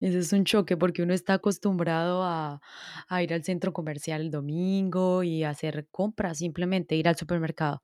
Ese 0.00 0.18
es 0.18 0.32
un 0.32 0.44
choque 0.44 0.76
porque 0.76 1.02
uno 1.02 1.14
está 1.14 1.34
acostumbrado 1.34 2.22
a, 2.22 2.60
a 3.08 3.22
ir 3.22 3.32
al 3.34 3.44
centro 3.44 3.72
comercial 3.72 4.20
el 4.20 4.30
domingo 4.30 5.22
y 5.22 5.42
hacer 5.42 5.88
compras, 5.90 6.38
simplemente 6.38 6.96
ir 6.96 7.08
al 7.08 7.16
supermercado. 7.16 7.82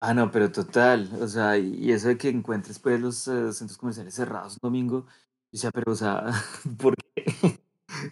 Ah, 0.00 0.14
no, 0.14 0.30
pero 0.30 0.52
total, 0.52 1.10
o 1.20 1.26
sea, 1.26 1.58
y 1.58 1.90
eso 1.90 2.06
de 2.08 2.16
que 2.16 2.28
encuentres 2.28 2.78
pues 2.78 3.00
los 3.00 3.26
eh, 3.26 3.52
centros 3.52 3.76
comerciales 3.78 4.14
cerrados 4.14 4.54
un 4.54 4.60
domingo, 4.62 5.06
yo 5.06 5.12
decía, 5.50 5.70
pero 5.72 5.90
o 5.90 5.94
sea, 5.96 6.24
¿por 6.78 6.94
qué? 6.96 7.24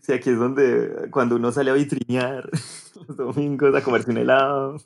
Sea, 0.02 0.16
aquí 0.16 0.30
es 0.30 0.38
donde 0.38 1.10
cuando 1.10 1.36
uno 1.36 1.52
sale 1.52 1.70
a 1.70 1.74
vitrinear 1.74 2.48
los 2.94 3.16
domingos 3.16 3.74
a 3.74 3.82
comerse 3.82 4.10
un 4.10 4.18
helado. 4.18 4.76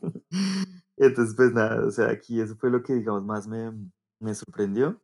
Entonces, 0.97 1.35
pues 1.37 1.53
nada, 1.53 1.87
o 1.87 1.91
sea, 1.91 2.11
aquí 2.11 2.41
eso 2.41 2.57
fue 2.57 2.71
lo 2.71 2.83
que 2.83 2.95
digamos 2.95 3.25
más 3.25 3.47
me, 3.47 3.73
me 4.19 4.35
sorprendió. 4.35 5.01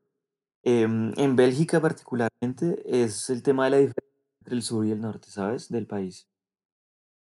Em, 0.63 1.13
en 1.17 1.37
Bélgica 1.37 1.81
particularmente 1.81 2.83
es 2.85 3.31
el 3.31 3.43
tema 3.43 3.67
de 3.67 3.71
la 3.71 3.77
diferencia 3.79 4.13
entre 4.41 4.57
el 4.57 4.63
sur 4.63 4.85
y 4.85 4.91
el 4.91 5.01
norte, 5.01 5.31
¿sabes? 5.31 5.69
Del 5.69 5.87
país. 5.87 6.29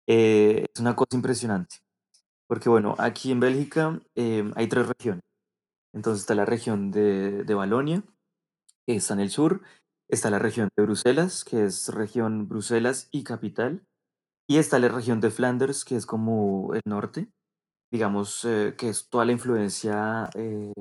Eh, 0.06 0.64
es 0.72 0.80
una 0.80 0.96
cosa 0.96 1.16
impresionante, 1.16 1.76
porque 2.46 2.68
bueno, 2.68 2.94
aquí 2.98 3.32
en 3.32 3.40
Bélgica 3.40 4.00
em, 4.14 4.52
hay 4.56 4.68
tres 4.68 4.88
regiones. 4.88 5.22
Entonces 5.92 6.22
está 6.22 6.34
la 6.34 6.44
región 6.44 6.90
de, 6.90 7.44
de 7.44 7.54
Valonia, 7.54 8.02
que 8.86 8.96
está 8.96 9.14
en 9.14 9.20
el 9.20 9.30
sur, 9.30 9.62
está 10.08 10.30
la 10.30 10.38
región 10.38 10.68
de 10.76 10.82
Bruselas, 10.82 11.44
que 11.44 11.64
es 11.64 11.88
región 11.88 12.48
Bruselas 12.48 13.08
y 13.10 13.24
capital, 13.24 13.86
y 14.48 14.58
está 14.58 14.78
la 14.78 14.88
región 14.88 15.20
de 15.20 15.30
Flanders, 15.30 15.84
que 15.84 15.96
es 15.96 16.06
como 16.06 16.72
el 16.74 16.82
norte, 16.84 17.28
digamos, 17.90 18.44
eh, 18.44 18.74
que 18.78 18.88
es 18.88 19.08
toda 19.08 19.24
la 19.24 19.32
influencia 19.32 20.30
eh, 20.34 20.72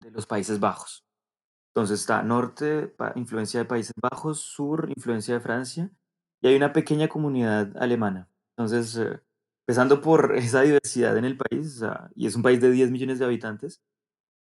de 0.00 0.10
los 0.10 0.26
Países 0.26 0.60
Bajos. 0.60 1.04
Entonces 1.74 2.00
está 2.00 2.22
norte, 2.22 2.94
influencia 3.16 3.60
de 3.60 3.66
Países 3.66 3.94
Bajos, 4.00 4.40
sur, 4.40 4.88
influencia 4.90 5.34
de 5.34 5.40
Francia, 5.40 5.90
y 6.42 6.48
hay 6.48 6.56
una 6.56 6.72
pequeña 6.72 7.08
comunidad 7.08 7.76
alemana. 7.76 8.28
Entonces, 8.56 8.96
eh, 8.96 9.20
empezando 9.66 10.00
por 10.00 10.34
esa 10.36 10.62
diversidad 10.62 11.16
en 11.18 11.24
el 11.24 11.36
país, 11.36 11.82
y 12.14 12.26
es 12.26 12.34
un 12.34 12.42
país 12.42 12.60
de 12.60 12.70
10 12.70 12.90
millones 12.90 13.18
de 13.18 13.26
habitantes, 13.26 13.82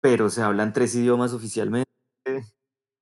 pero 0.01 0.29
se 0.29 0.41
hablan 0.41 0.73
tres 0.73 0.95
idiomas 0.95 1.33
oficialmente, 1.33 1.89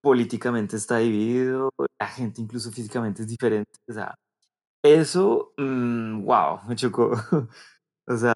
políticamente 0.08 0.78
está 0.78 1.00
dividido, 1.00 1.70
la 2.00 2.08
gente 2.08 2.42
incluso 2.42 2.72
físicamente 2.72 3.24
es 3.24 3.28
diferente. 3.28 3.78
O 3.90 3.92
sea, 3.92 4.16
eso, 4.82 5.54
wow, 5.58 6.62
me 6.68 6.76
chocó. 6.76 7.12
O 8.10 8.16
sea, 8.16 8.34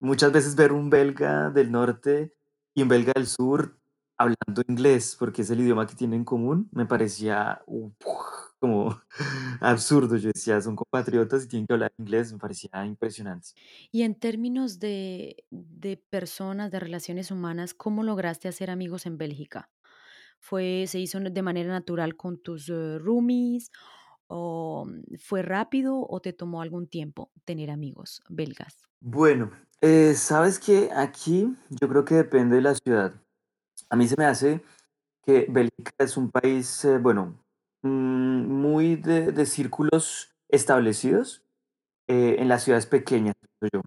muchas 0.00 0.32
veces 0.32 0.56
ver 0.56 0.72
un 0.72 0.90
belga 0.90 1.50
del 1.50 1.70
norte 1.70 2.34
y 2.74 2.82
un 2.82 2.88
belga 2.88 3.12
del 3.14 3.28
sur 3.28 3.78
hablando 4.18 4.62
inglés, 4.66 5.14
porque 5.16 5.42
es 5.42 5.50
el 5.50 5.60
idioma 5.60 5.86
que 5.86 5.94
tienen 5.94 6.20
en 6.20 6.24
común, 6.24 6.68
me 6.72 6.86
parecía 6.86 7.62
como 8.58 9.00
absurdo. 9.60 10.16
Yo 10.16 10.32
decía, 10.34 10.60
son 10.60 10.74
compatriotas 10.74 11.44
y 11.44 11.48
tienen 11.48 11.68
que 11.68 11.74
hablar 11.74 11.92
inglés, 11.98 12.32
me 12.32 12.40
parecía 12.40 12.84
impresionante. 12.84 13.50
Y 13.92 14.02
en 14.02 14.16
términos 14.16 14.80
de, 14.80 15.44
de 15.50 15.96
personas, 15.96 16.72
de 16.72 16.80
relaciones 16.80 17.30
humanas, 17.30 17.74
¿cómo 17.74 18.02
lograste 18.02 18.48
hacer 18.48 18.70
amigos 18.70 19.06
en 19.06 19.18
Bélgica? 19.18 19.70
¿Fue, 20.40 20.86
se 20.88 20.98
hizo 20.98 21.20
de 21.20 21.42
manera 21.42 21.70
natural 21.70 22.16
con 22.16 22.42
tus 22.42 22.68
eh, 22.68 22.98
roomies? 22.98 23.70
¿O 24.26 24.86
mm, 24.86 25.16
fue 25.18 25.42
rápido 25.42 26.04
o 26.08 26.20
te 26.20 26.32
tomó 26.32 26.62
algún 26.62 26.88
tiempo 26.88 27.30
tener 27.44 27.70
amigos 27.70 28.22
belgas? 28.28 28.76
Bueno, 29.00 29.50
eh, 29.80 30.14
sabes 30.14 30.58
que 30.58 30.90
aquí 30.94 31.56
yo 31.70 31.88
creo 31.88 32.04
que 32.04 32.14
depende 32.16 32.56
de 32.56 32.62
la 32.62 32.74
ciudad. 32.74 33.14
A 33.90 33.96
mí 33.96 34.08
se 34.08 34.16
me 34.18 34.26
hace 34.26 34.62
que 35.24 35.46
Bélgica 35.48 35.92
es 35.98 36.16
un 36.16 36.30
país, 36.30 36.84
eh, 36.84 36.98
bueno, 36.98 37.42
mm, 37.82 38.46
muy 38.46 38.96
de, 38.96 39.32
de 39.32 39.46
círculos 39.46 40.34
establecidos 40.48 41.42
eh, 42.08 42.36
en 42.40 42.48
las 42.48 42.64
ciudades 42.64 42.86
pequeñas. 42.86 43.34
Yo, 43.72 43.82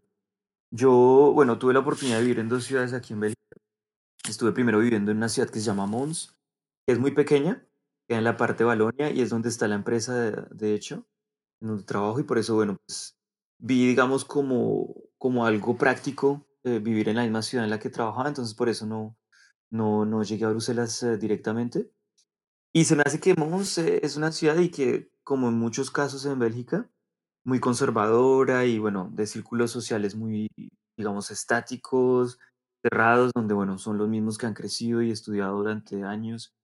yo, 0.71 1.31
bueno, 1.33 1.59
tuve 1.59 1.73
la 1.73 1.79
oportunidad 1.81 2.17
de 2.17 2.23
vivir 2.23 2.39
en 2.39 2.49
dos 2.49 2.65
ciudades 2.65 2.93
aquí 2.93 3.13
en 3.13 3.19
Bélgica. 3.21 3.57
Estuve 4.27 4.53
primero 4.53 4.79
viviendo 4.79 5.11
en 5.11 5.17
una 5.17 5.29
ciudad 5.29 5.49
que 5.49 5.59
se 5.59 5.65
llama 5.65 5.85
Mons, 5.85 6.32
es 6.87 6.99
muy 6.99 7.11
pequeña, 7.11 7.67
en 8.07 8.23
la 8.23 8.37
parte 8.37 8.59
de 8.59 8.67
Valonia 8.67 9.11
y 9.11 9.21
es 9.21 9.29
donde 9.29 9.49
está 9.49 9.67
la 9.67 9.75
empresa, 9.75 10.13
de, 10.15 10.45
de 10.51 10.75
hecho, 10.75 11.07
en 11.61 11.69
donde 11.69 11.83
trabajo 11.83 12.19
y 12.19 12.23
por 12.23 12.37
eso, 12.37 12.55
bueno, 12.55 12.77
pues 12.85 13.17
vi, 13.57 13.87
digamos, 13.87 14.25
como, 14.25 14.93
como 15.17 15.45
algo 15.45 15.77
práctico 15.77 16.47
eh, 16.63 16.79
vivir 16.79 17.09
en 17.09 17.17
la 17.17 17.23
misma 17.23 17.41
ciudad 17.41 17.65
en 17.65 17.71
la 17.71 17.79
que 17.79 17.89
trabajaba, 17.89 18.27
entonces 18.27 18.55
por 18.55 18.69
eso 18.69 18.85
no, 18.85 19.17
no, 19.69 20.05
no 20.05 20.23
llegué 20.23 20.45
a 20.45 20.49
Bruselas 20.49 21.01
eh, 21.03 21.17
directamente. 21.17 21.91
Y 22.73 22.85
se 22.85 22.95
me 22.95 23.03
hace 23.05 23.19
que 23.19 23.35
Mons 23.35 23.77
eh, 23.77 23.99
es 24.03 24.17
una 24.17 24.31
ciudad 24.31 24.57
y 24.57 24.69
que, 24.69 25.11
como 25.23 25.49
en 25.49 25.55
muchos 25.55 25.91
casos 25.91 26.25
en 26.25 26.39
Bélgica, 26.39 26.89
muy 27.45 27.59
conservadora 27.59 28.65
y 28.65 28.79
bueno, 28.79 29.09
de 29.13 29.27
círculos 29.27 29.71
sociales 29.71 30.15
muy, 30.15 30.49
digamos, 30.97 31.31
estáticos, 31.31 32.39
cerrados, 32.81 33.31
donde 33.35 33.53
bueno, 33.53 33.77
son 33.77 33.97
los 33.97 34.09
mismos 34.09 34.37
que 34.37 34.45
han 34.45 34.53
crecido 34.53 35.01
y 35.01 35.11
estudiado 35.11 35.57
durante 35.57 36.03
años. 36.03 36.55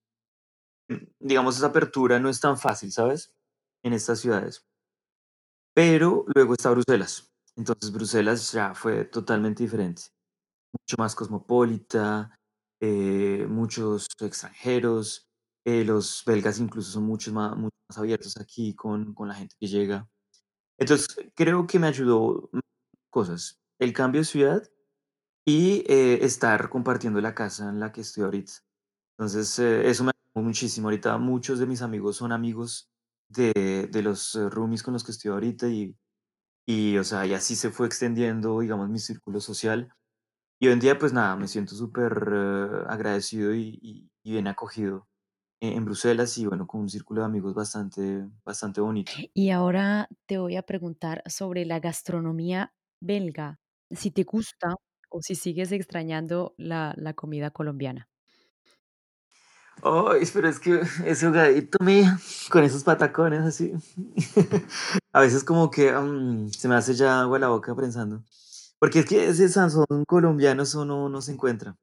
Digamos, 1.20 1.56
esa 1.56 1.66
apertura 1.68 2.18
no 2.20 2.28
es 2.28 2.40
tan 2.40 2.58
fácil, 2.58 2.92
¿sabes? 2.92 3.34
En 3.82 3.92
estas 3.92 4.20
ciudades. 4.20 4.64
Pero 5.76 6.24
luego 6.34 6.54
está 6.54 6.70
Bruselas. 6.70 7.32
Entonces 7.56 7.92
Bruselas 7.92 8.52
ya 8.52 8.74
fue 8.74 9.04
totalmente 9.04 9.62
diferente, 9.62 10.02
mucho 10.72 10.96
más 10.98 11.14
cosmopolita, 11.14 12.38
eh, 12.80 13.46
muchos 13.48 14.06
extranjeros, 14.20 15.28
eh, 15.66 15.84
los 15.84 16.22
belgas 16.26 16.60
incluso 16.60 16.92
son 16.92 17.04
mucho 17.04 17.32
más, 17.32 17.56
mucho 17.56 17.76
más 17.88 17.98
abiertos 17.98 18.36
aquí 18.38 18.74
con, 18.74 19.14
con 19.14 19.28
la 19.28 19.34
gente 19.34 19.56
que 19.60 19.68
llega. 19.68 20.08
Entonces 20.78 21.08
creo 21.36 21.66
que 21.66 21.78
me 21.78 21.88
ayudó 21.88 22.50
cosas, 23.10 23.60
el 23.80 23.92
cambio 23.92 24.22
de 24.22 24.26
ciudad 24.26 24.62
y 25.46 25.84
eh, 25.88 26.24
estar 26.24 26.70
compartiendo 26.70 27.20
la 27.20 27.34
casa 27.34 27.68
en 27.70 27.80
la 27.80 27.92
que 27.92 28.02
estoy 28.02 28.24
ahorita. 28.24 28.52
Entonces 29.20 29.58
eh, 29.58 29.88
eso 29.88 30.04
me 30.04 30.12
ayudó 30.34 30.46
muchísimo. 30.46 30.88
Ahorita 30.88 31.18
muchos 31.18 31.58
de 31.58 31.66
mis 31.66 31.82
amigos 31.82 32.16
son 32.16 32.32
amigos 32.32 32.90
de, 33.28 33.88
de 33.92 34.02
los 34.02 34.34
eh, 34.34 34.48
roomies 34.48 34.82
con 34.82 34.94
los 34.94 35.04
que 35.04 35.12
estoy 35.12 35.30
ahorita 35.30 35.68
y 35.68 35.94
y, 36.66 36.98
o 36.98 37.04
sea, 37.04 37.26
y 37.26 37.34
así 37.34 37.56
se 37.56 37.70
fue 37.70 37.88
extendiendo, 37.88 38.60
digamos, 38.60 38.88
mi 38.88 38.98
círculo 38.98 39.40
social. 39.40 39.92
Y 40.60 40.68
hoy 40.68 40.74
en 40.74 40.80
día, 40.80 40.98
pues 40.98 41.12
nada, 41.12 41.34
me 41.36 41.48
siento 41.48 41.74
súper 41.74 42.12
eh, 42.32 42.84
agradecido 42.88 43.54
y, 43.54 44.08
bien 44.22 44.46
acogido 44.46 45.08
en, 45.60 45.78
en 45.78 45.84
Bruselas 45.84 46.36
y 46.38 46.46
bueno, 46.46 46.66
con 46.66 46.82
un 46.82 46.88
círculo 46.88 47.22
de 47.22 47.26
amigos 47.26 47.54
bastante, 47.54 48.28
bastante 48.44 48.80
bonito. 48.80 49.12
Y 49.34 49.50
ahora 49.50 50.08
te 50.26 50.38
voy 50.38 50.56
a 50.56 50.62
preguntar 50.62 51.22
sobre 51.26 51.64
la 51.64 51.80
gastronomía 51.80 52.72
belga, 53.00 53.58
si 53.90 54.10
te 54.10 54.24
gusta 54.24 54.76
o 55.08 55.22
si 55.22 55.34
sigues 55.34 55.72
extrañando 55.72 56.54
la, 56.58 56.94
la 56.96 57.14
comida 57.14 57.50
colombiana. 57.50 58.09
Ay, 59.82 60.22
pero 60.32 60.48
es 60.48 60.58
que 60.60 60.80
ese 61.06 61.26
hogadito 61.26 61.78
mío, 61.82 62.04
con 62.50 62.64
esos 62.64 62.84
patacones 62.84 63.40
así, 63.40 63.72
a 65.12 65.20
veces 65.20 65.44
como 65.44 65.70
que 65.70 65.92
mm, 65.92 66.50
se 66.50 66.68
me 66.68 66.74
hace 66.74 66.94
ya 66.94 67.20
agua 67.22 67.38
la 67.38 67.48
boca 67.48 67.74
pensando. 67.74 68.22
Porque 68.78 69.00
es 69.00 69.06
que 69.06 69.28
ese 69.28 69.48
sazón 69.48 70.04
colombiano, 70.06 70.62
eso 70.64 70.84
no, 70.84 71.08
no 71.08 71.22
se 71.22 71.32
encuentra. 71.32 71.76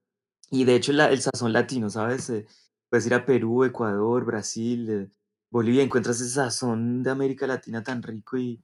Y 0.51 0.65
de 0.65 0.75
hecho 0.75 0.93
la 0.93 1.11
el 1.11 1.21
sazón 1.21 1.53
latino, 1.53 1.89
¿sabes? 1.89 2.29
Eh, 2.31 2.47
puedes 2.89 3.07
ir 3.07 3.13
a 3.15 3.25
Perú, 3.25 3.65
Ecuador, 3.65 4.25
Brasil, 4.25 4.89
eh, 4.89 5.09
Bolivia, 5.51 5.83
encuentras 5.83 6.21
ese 6.21 6.31
sazón 6.35 7.03
de 7.03 7.11
América 7.11 7.47
Latina 7.47 7.83
tan 7.83 8.03
rico 8.03 8.37
y 8.37 8.63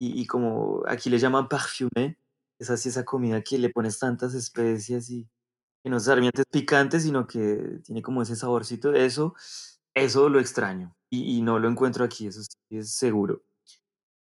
y 0.00 0.20
y 0.22 0.26
como 0.26 0.82
aquí 0.88 1.10
le 1.10 1.18
llaman 1.18 1.48
parfumé, 1.48 2.18
es 2.58 2.70
así 2.70 2.88
esa 2.90 3.04
comida 3.04 3.42
que 3.42 3.58
le 3.58 3.70
pones 3.70 3.98
tantas 3.98 4.34
especias 4.34 5.10
y 5.10 5.28
que 5.84 5.90
no 5.90 5.96
necesariamente 5.96 6.42
es 6.42 6.48
picante, 6.48 6.98
sino 6.98 7.28
que 7.28 7.80
tiene 7.84 8.02
como 8.02 8.22
ese 8.22 8.34
saborcito, 8.34 8.92
eso 8.94 9.34
eso 9.94 10.28
lo 10.28 10.40
extraño 10.40 10.96
y 11.08 11.40
no 11.42 11.60
lo 11.60 11.68
encuentro 11.68 12.04
aquí, 12.04 12.26
eso 12.26 12.42
sí 12.42 12.76
es 12.76 12.96
seguro. 12.96 13.44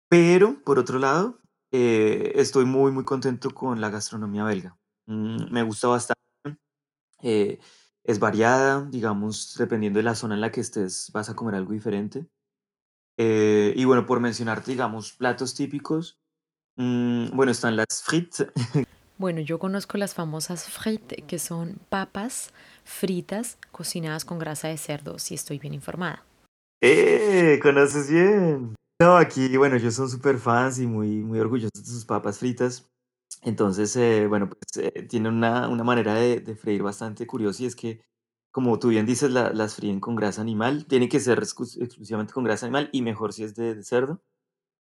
Pero, 0.09 0.59
por 0.63 0.79
otro 0.79 0.97
lado, 0.97 1.39
eh, 1.71 2.31
estoy 2.35 2.65
muy, 2.65 2.91
muy 2.91 3.05
contento 3.05 3.51
con 3.51 3.79
la 3.79 3.91
gastronomía 3.91 4.43
belga. 4.43 4.75
Mm, 5.05 5.51
me 5.51 5.61
gusta 5.61 5.87
bastante. 5.87 6.19
eh, 7.21 7.59
es 8.03 8.19
variada, 8.19 8.87
digamos, 8.89 9.55
dependiendo 9.57 9.99
de 9.99 10.03
la 10.03 10.15
zona 10.15 10.33
en 10.35 10.41
la 10.41 10.51
que 10.51 10.61
estés, 10.61 11.11
vas 11.13 11.29
a 11.29 11.35
comer 11.35 11.53
algo 11.53 11.73
diferente. 11.73 12.27
Eh, 13.17 13.73
y 13.75 13.85
bueno, 13.85 14.05
por 14.07 14.19
mencionarte, 14.19 14.71
digamos, 14.71 15.13
platos 15.13 15.53
típicos, 15.53 16.19
mm, 16.77 17.35
bueno, 17.35 17.51
están 17.51 17.75
las 17.75 18.01
frites. 18.03 18.47
Bueno, 19.19 19.41
yo 19.41 19.59
conozco 19.59 19.97
las 19.97 20.13
famosas 20.15 20.69
frites, 20.69 21.25
que 21.27 21.39
son 21.39 21.77
papas 21.89 22.53
fritas 22.85 23.57
cocinadas 23.73 24.23
con 24.23 24.39
grasa 24.39 24.69
de 24.69 24.77
cerdo, 24.77 25.19
si 25.19 25.35
estoy 25.35 25.59
bien 25.59 25.73
informada. 25.73 26.23
¡Eh! 26.81 27.59
¿Conoces 27.61 28.09
bien? 28.09 28.75
No, 29.01 29.17
aquí, 29.17 29.57
bueno, 29.57 29.75
ellos 29.75 29.95
son 29.95 30.09
súper 30.09 30.37
fans 30.37 30.79
y 30.79 30.87
muy, 30.87 31.17
muy 31.17 31.37
orgullosos 31.37 31.73
de 31.73 31.83
sus 31.83 32.05
papas 32.05 32.39
fritas. 32.39 32.87
Entonces, 33.41 33.93
eh, 33.97 34.25
bueno, 34.27 34.49
pues 34.49 34.85
eh, 34.85 35.03
tienen 35.09 35.33
una, 35.33 35.67
una 35.67 35.83
manera 35.83 36.13
de, 36.13 36.39
freír 36.55 36.81
bastante 36.81 37.27
curiosa 37.27 37.63
y 37.63 37.65
es 37.65 37.75
que, 37.75 38.01
como 38.51 38.79
tú 38.79 38.87
bien 38.87 39.05
dices, 39.05 39.31
la- 39.31 39.51
las 39.51 39.75
fríen 39.75 39.99
con 39.99 40.15
grasa 40.15 40.41
animal. 40.41 40.85
Tiene 40.85 41.09
que 41.09 41.19
ser 41.19 41.39
exclus- 41.41 41.81
exclusivamente 41.81 42.31
con 42.33 42.45
grasa 42.45 42.67
animal 42.67 42.89
y 42.93 43.01
mejor 43.01 43.33
si 43.33 43.43
es 43.43 43.53
de, 43.55 43.75
de 43.75 43.83
cerdo. 43.83 44.21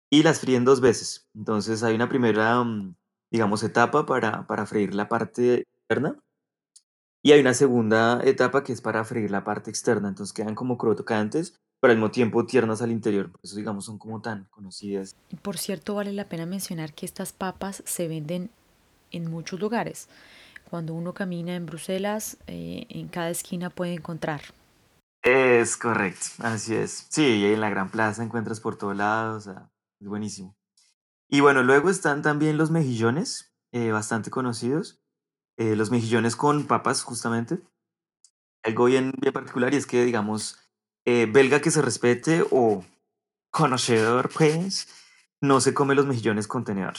Y 0.09 0.23
las 0.23 0.39
fríen 0.39 0.65
dos 0.65 0.81
veces. 0.81 1.27
Entonces, 1.35 1.83
hay 1.83 1.95
una 1.95 2.07
primera, 2.09 2.63
mm, 2.63 2.95
digamos, 3.33 3.63
etapa 3.63 4.05
para, 4.05 4.47
para 4.47 4.65
freír 4.65 4.93
la 4.95 5.09
parte 5.09 5.65
interna 5.81 6.15
y 7.25 7.31
hay 7.31 7.39
una 7.39 7.53
segunda 7.53 8.21
etapa 8.25 8.65
que 8.65 8.73
es 8.73 8.81
para 8.81 9.05
freír 9.05 9.31
la 9.31 9.45
parte 9.45 9.69
externa. 9.69 10.09
Entonces, 10.09 10.33
quedan 10.33 10.55
como 10.55 10.77
crocantes, 10.77 11.55
pero 11.79 11.91
al 11.91 11.97
mismo 11.97 12.11
tiempo 12.11 12.45
tiernas 12.45 12.81
al 12.81 12.91
interior. 12.91 13.31
Por 13.31 13.39
eso, 13.41 13.55
digamos, 13.55 13.85
son 13.85 13.97
como 13.97 14.21
tan 14.21 14.45
conocidas. 14.51 15.15
Por 15.41 15.57
cierto, 15.57 15.95
vale 15.95 16.11
la 16.11 16.27
pena 16.27 16.45
mencionar 16.45 16.93
que 16.93 17.05
estas 17.05 17.31
papas 17.31 17.81
se 17.85 18.09
venden 18.09 18.49
en 19.11 19.31
muchos 19.31 19.61
lugares. 19.61 20.09
Cuando 20.69 20.93
uno 20.93 21.13
camina 21.13 21.55
en 21.55 21.65
Bruselas, 21.65 22.37
eh, 22.47 22.85
en 22.89 23.07
cada 23.07 23.29
esquina 23.29 23.69
puede 23.69 23.93
encontrar. 23.93 24.41
Es 25.23 25.77
correcto, 25.77 26.25
así 26.39 26.75
es. 26.75 27.07
Sí, 27.09 27.25
y 27.25 27.45
en 27.45 27.61
la 27.61 27.69
Gran 27.69 27.89
Plaza 27.89 28.21
encuentras 28.21 28.59
por 28.59 28.77
todos 28.77 28.97
lados, 28.97 29.47
o 29.47 29.51
sea, 29.51 29.69
es 30.01 30.07
buenísimo. 30.07 30.57
Y 31.29 31.39
bueno, 31.41 31.63
luego 31.63 31.89
están 31.89 32.21
también 32.21 32.57
los 32.57 32.71
mejillones, 32.71 33.53
eh, 33.71 33.91
bastante 33.91 34.29
conocidos. 34.29 34.99
eh, 35.57 35.75
los 35.75 35.91
mejillones 35.91 36.35
con 36.35 36.65
papas, 36.65 37.03
justamente. 37.03 37.59
Algo 38.63 38.85
bien, 38.85 39.11
particular 39.33 39.73
y 39.73 39.77
es 39.77 39.85
que, 39.85 40.03
digamos, 40.03 40.57
eh, 41.05 41.27
belga 41.31 41.61
que 41.61 41.69
se 41.71 41.81
respete 41.81 42.43
o 42.49 42.83
conocedor, 43.51 44.29
pues, 44.33 44.87
no 45.41 45.59
se 45.61 45.73
come 45.73 45.95
los 45.95 46.07
mejillones 46.07 46.47
con 46.47 46.63
tenedor. 46.63 46.95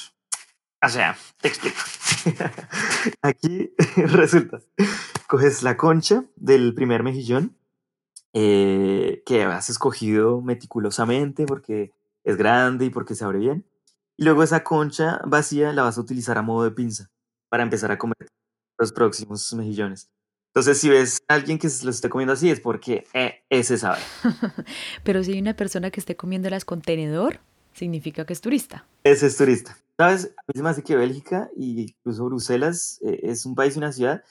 O 0.82 0.88
sea, 0.88 1.16
te 1.40 1.48
explico. 1.48 1.78
Aquí 3.22 3.74
resulta, 3.96 4.60
coges 5.26 5.62
la 5.62 5.76
concha 5.76 6.24
del 6.36 6.74
primer 6.74 7.02
mejillón 7.02 7.56
que 8.32 9.44
has 9.44 9.70
escogido 9.70 10.40
meticulosamente 10.42 11.46
porque 11.46 11.92
es 12.24 12.36
grande 12.36 12.86
y 12.86 12.90
porque 12.90 13.14
se 13.14 13.24
abre 13.24 13.38
bien. 13.38 13.64
Y 14.16 14.24
luego 14.24 14.42
esa 14.42 14.62
concha 14.64 15.20
vacía 15.26 15.72
la 15.72 15.82
vas 15.82 15.98
a 15.98 16.00
utilizar 16.00 16.38
a 16.38 16.42
modo 16.42 16.64
de 16.64 16.70
pinza 16.70 17.10
para 17.50 17.62
empezar 17.62 17.90
a 17.92 17.98
comer 17.98 18.16
los 18.78 18.92
próximos 18.92 19.52
mejillones. 19.54 20.10
Entonces, 20.54 20.78
si 20.80 20.88
ves 20.88 21.18
a 21.28 21.34
alguien 21.34 21.58
que 21.58 21.68
se 21.68 21.84
los 21.84 21.96
esté 21.96 22.08
comiendo 22.08 22.32
así, 22.32 22.48
es 22.48 22.60
porque 22.60 23.06
eh, 23.12 23.42
ese 23.50 23.76
sabe. 23.76 23.98
Pero 25.04 25.22
si 25.24 25.32
hay 25.32 25.40
una 25.40 25.56
persona 25.56 25.90
que 25.90 25.98
esté 26.00 26.16
comiéndolas 26.16 26.64
con 26.64 26.80
tenedor, 26.80 27.40
significa 27.72 28.24
que 28.24 28.32
es 28.32 28.40
turista. 28.40 28.86
Ese 29.02 29.26
es 29.26 29.36
turista. 29.36 29.76
¿Sabes? 29.98 30.26
A 30.36 30.42
mí 30.48 30.52
se 30.54 30.62
me 30.62 30.68
hace 30.70 30.82
que 30.82 30.96
Bélgica 30.96 31.50
e 31.56 31.62
incluso 31.64 32.24
Bruselas 32.26 33.00
eh, 33.04 33.20
es 33.24 33.46
un 33.46 33.54
país 33.54 33.74
y 33.74 33.78
una 33.78 33.92
ciudad 33.92 34.22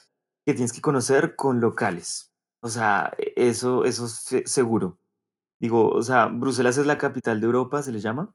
que 0.46 0.52
tienes 0.54 0.72
que 0.72 0.80
conocer 0.82 1.36
con 1.36 1.60
locales. 1.60 2.30
O 2.62 2.68
sea, 2.68 3.12
e- 3.18 3.32
eso, 3.36 3.84
eso 3.84 4.06
es 4.06 4.12
se- 4.12 4.46
seguro. 4.46 4.98
Digo, 5.60 5.88
o 5.90 6.02
sea, 6.02 6.26
Bruselas 6.26 6.76
es 6.78 6.86
la 6.86 6.98
capital 6.98 7.40
de 7.40 7.46
Europa, 7.46 7.82
se 7.82 7.92
le 7.92 8.00
llama. 8.00 8.34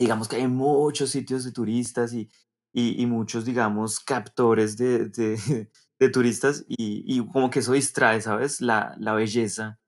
Digamos 0.00 0.28
que 0.28 0.36
hay 0.36 0.48
muchos 0.48 1.10
sitios 1.10 1.44
de 1.44 1.52
turistas 1.52 2.14
y, 2.14 2.30
y, 2.72 3.04
muchos, 3.04 3.44
digamos, 3.44 4.00
captores 4.00 4.76
de, 4.78 5.10
de, 5.10 5.38
de 5.98 6.08
turistas 6.08 6.64
y, 6.66 7.04
y 7.06 7.24
como 7.26 7.50
que 7.50 7.58
eso 7.58 7.74
distrae, 7.74 8.20
¿sabes? 8.22 8.62
La, 8.62 8.96
la 8.98 9.12
belleza 9.12 9.78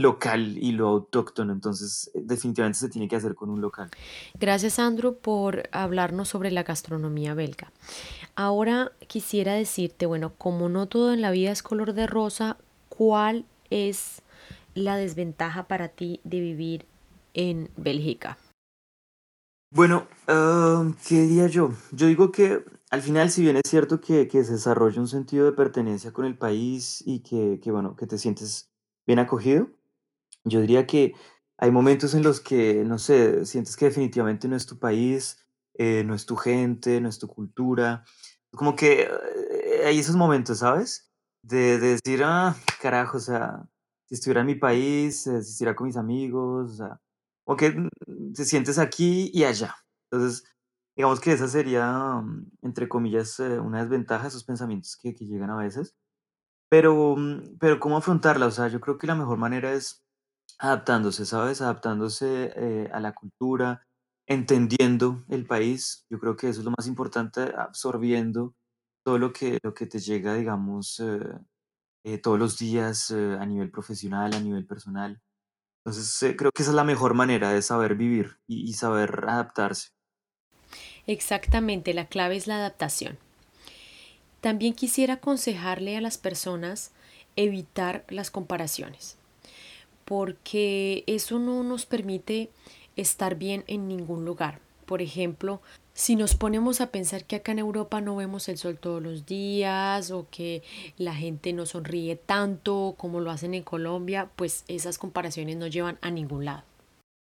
local 0.00 0.58
y 0.58 0.72
lo 0.72 0.88
autóctono. 0.88 1.52
Entonces, 1.52 2.10
eh, 2.14 2.22
definitivamente 2.24 2.78
se 2.80 2.88
tiene 2.88 3.06
que 3.06 3.16
hacer 3.16 3.34
con 3.34 3.50
un 3.50 3.60
local. 3.60 3.90
Gracias, 4.38 4.78
Andrew, 4.78 5.16
por 5.16 5.68
hablarnos 5.72 6.28
sobre 6.28 6.50
la 6.50 6.62
gastronomía 6.64 7.34
belga. 7.34 7.70
Ahora 8.34 8.92
quisiera 9.06 9.54
decirte, 9.54 10.06
bueno, 10.06 10.32
como 10.36 10.68
no 10.68 10.86
todo 10.86 11.12
en 11.12 11.20
la 11.20 11.30
vida 11.30 11.52
es 11.52 11.62
color 11.62 11.92
de 11.92 12.06
rosa, 12.06 12.56
¿cuál 12.88 13.44
es 13.70 14.22
la 14.74 14.96
desventaja 14.96 15.68
para 15.68 15.88
ti 15.88 16.20
de 16.24 16.40
vivir 16.40 16.86
en 17.34 17.70
Bélgica? 17.76 18.36
Bueno, 19.72 20.08
ah, 20.26 20.84
¿qué 21.06 21.22
diría 21.22 21.46
yo? 21.46 21.70
Yo 21.92 22.08
digo 22.08 22.32
que 22.32 22.64
al 22.90 23.02
final, 23.02 23.30
si 23.30 23.42
bien 23.42 23.56
es 23.56 23.62
cierto 23.70 24.00
que, 24.00 24.28
se 24.28 24.52
desarrolla 24.52 25.00
un 25.00 25.06
sentido 25.06 25.44
de 25.46 25.52
pertenencia 25.52 26.12
con 26.12 26.24
el 26.24 26.36
país 26.36 27.04
y 27.06 27.20
que, 27.20 27.60
que, 27.62 27.70
bueno, 27.70 27.94
que 27.94 28.08
te 28.08 28.18
sientes 28.18 28.68
bien 29.06 29.20
acogido, 29.20 29.70
yo 30.44 30.60
diría 30.60 30.86
que 30.86 31.14
hay 31.58 31.70
momentos 31.70 32.14
en 32.14 32.24
los 32.24 32.40
que, 32.40 32.84
no 32.84 32.98
sé, 32.98 33.46
sientes 33.46 33.76
que 33.76 33.86
definitivamente 33.86 34.48
no 34.48 34.56
es 34.56 34.66
tu 34.66 34.78
país, 34.80 35.38
eh, 35.74 36.02
no 36.04 36.14
es 36.14 36.26
tu 36.26 36.36
gente, 36.36 37.00
no 37.00 37.08
es 37.08 37.18
tu 37.20 37.28
cultura. 37.28 38.04
Como 38.52 38.74
que 38.76 39.02
eh, 39.02 39.86
hay 39.86 39.98
esos 40.00 40.16
momentos, 40.16 40.58
¿sabes? 40.60 41.12
De, 41.42 41.78
de 41.78 41.98
decir, 42.00 42.22
ah, 42.24 42.56
carajo, 42.82 43.18
o 43.18 43.20
sea, 43.20 43.68
si 44.06 44.14
estuviera 44.16 44.40
en 44.40 44.48
mi 44.48 44.56
país, 44.56 45.26
eh, 45.28 45.74
con 45.76 45.86
mis 45.86 45.96
amigos, 45.96 46.72
o 46.72 46.74
sea, 46.74 47.00
como 47.44 47.56
que 47.56 47.70
mm, 47.72 48.32
te 48.34 48.44
sientes 48.44 48.78
aquí 48.78 49.30
y 49.34 49.44
allá. 49.44 49.74
Entonces, 50.10 50.44
digamos 50.96 51.20
que 51.20 51.32
esa 51.32 51.48
sería, 51.48 51.86
mm, 52.22 52.50
entre 52.62 52.88
comillas, 52.88 53.38
eh, 53.40 53.58
una 53.60 53.82
desventaja, 53.82 54.28
esos 54.28 54.44
pensamientos 54.44 54.96
que, 55.02 55.14
que 55.14 55.26
llegan 55.26 55.50
a 55.50 55.56
veces. 55.56 55.94
Pero, 56.70 57.16
mm, 57.16 57.58
pero 57.58 57.80
¿cómo 57.80 57.96
afrontarla? 57.96 58.46
O 58.46 58.50
sea, 58.50 58.68
yo 58.68 58.80
creo 58.80 58.98
que 58.98 59.06
la 59.06 59.14
mejor 59.14 59.38
manera 59.38 59.72
es 59.72 60.02
Adaptándose, 60.60 61.26
¿sabes? 61.26 61.62
Adaptándose, 61.62 62.52
eh, 62.56 62.90
a 62.92 63.00
la 63.00 63.14
cultura, 63.14 63.86
entendiendo 64.28 65.24
el 65.28 65.46
país. 65.46 66.06
Yo 66.10 66.20
creo 66.20 66.36
que 66.36 66.48
eso 66.50 66.60
es 66.60 66.66
lo 66.66 66.72
más 66.72 66.86
importante, 66.88 67.42
absorbiendo 67.56 68.54
todo 69.04 69.18
lo 69.18 69.32
que 69.32 69.58
lo 69.62 69.74
que 69.74 69.86
te 69.86 69.98
llega, 70.00 70.34
digamos, 70.34 71.00
eh, 71.00 71.20
eh, 72.04 72.18
todos 72.18 72.38
los 72.38 72.58
días, 72.58 73.10
eh, 73.10 73.36
a 73.40 73.46
nivel 73.46 73.70
profesional, 73.70 74.34
a 74.34 74.40
nivel 74.40 74.66
personal. 74.66 75.20
Entonces, 75.84 76.22
eh, 76.22 76.36
creo 76.36 76.52
que 76.52 76.62
esa 76.62 76.72
es 76.72 76.76
la 76.76 76.84
mejor 76.84 77.14
manera 77.14 77.52
de 77.52 77.62
saber 77.62 77.94
vivir 77.94 78.38
y 78.46 78.68
y 78.68 78.74
saber 78.74 79.24
adaptarse. 79.26 79.88
Exactamente, 81.06 81.94
la 81.94 82.06
clave 82.06 82.36
es 82.36 82.46
la 82.46 82.56
adaptación. 82.56 83.18
También 84.40 84.74
quisiera 84.74 85.14
aconsejarle 85.14 85.96
a 85.96 86.00
las 86.00 86.18
personas 86.18 86.92
evitar 87.36 88.04
las 88.08 88.30
comparaciones, 88.30 89.16
porque 90.04 91.04
eso 91.06 91.38
no 91.38 91.62
nos 91.62 91.86
permite 91.86 92.50
estar 92.96 93.34
bien 93.34 93.64
en 93.66 93.88
ningún 93.88 94.24
lugar. 94.24 94.60
Por 94.86 95.02
ejemplo, 95.02 95.60
si 96.00 96.16
nos 96.16 96.34
ponemos 96.34 96.80
a 96.80 96.86
pensar 96.86 97.24
que 97.26 97.36
acá 97.36 97.52
en 97.52 97.58
Europa 97.58 98.00
no 98.00 98.16
vemos 98.16 98.48
el 98.48 98.56
sol 98.56 98.78
todos 98.80 99.02
los 99.02 99.26
días 99.26 100.10
o 100.10 100.26
que 100.30 100.62
la 100.96 101.14
gente 101.14 101.52
no 101.52 101.66
sonríe 101.66 102.16
tanto 102.16 102.94
como 102.96 103.20
lo 103.20 103.30
hacen 103.30 103.52
en 103.52 103.62
Colombia, 103.62 104.30
pues 104.34 104.64
esas 104.66 104.96
comparaciones 104.96 105.58
no 105.58 105.66
llevan 105.66 105.98
a 106.00 106.10
ningún 106.10 106.46
lado. 106.46 106.62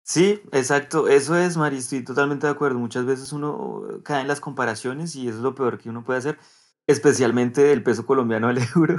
Sí, 0.04 0.42
exacto, 0.52 1.08
eso 1.08 1.38
es, 1.38 1.56
Mari, 1.56 1.78
estoy 1.78 2.04
totalmente 2.04 2.46
de 2.46 2.52
acuerdo. 2.52 2.78
Muchas 2.78 3.06
veces 3.06 3.32
uno 3.32 3.82
cae 4.04 4.20
en 4.20 4.28
las 4.28 4.40
comparaciones 4.40 5.16
y 5.16 5.26
eso 5.26 5.38
es 5.38 5.42
lo 5.42 5.54
peor 5.54 5.78
que 5.78 5.88
uno 5.88 6.04
puede 6.04 6.18
hacer, 6.18 6.38
especialmente 6.86 7.72
el 7.72 7.82
peso 7.82 8.04
colombiano 8.04 8.48
al 8.48 8.58
euro. 8.76 8.98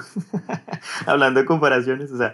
Hablando 1.05 1.39
de 1.39 1.45
comparaciones, 1.45 2.11
o 2.11 2.17
sea, 2.17 2.33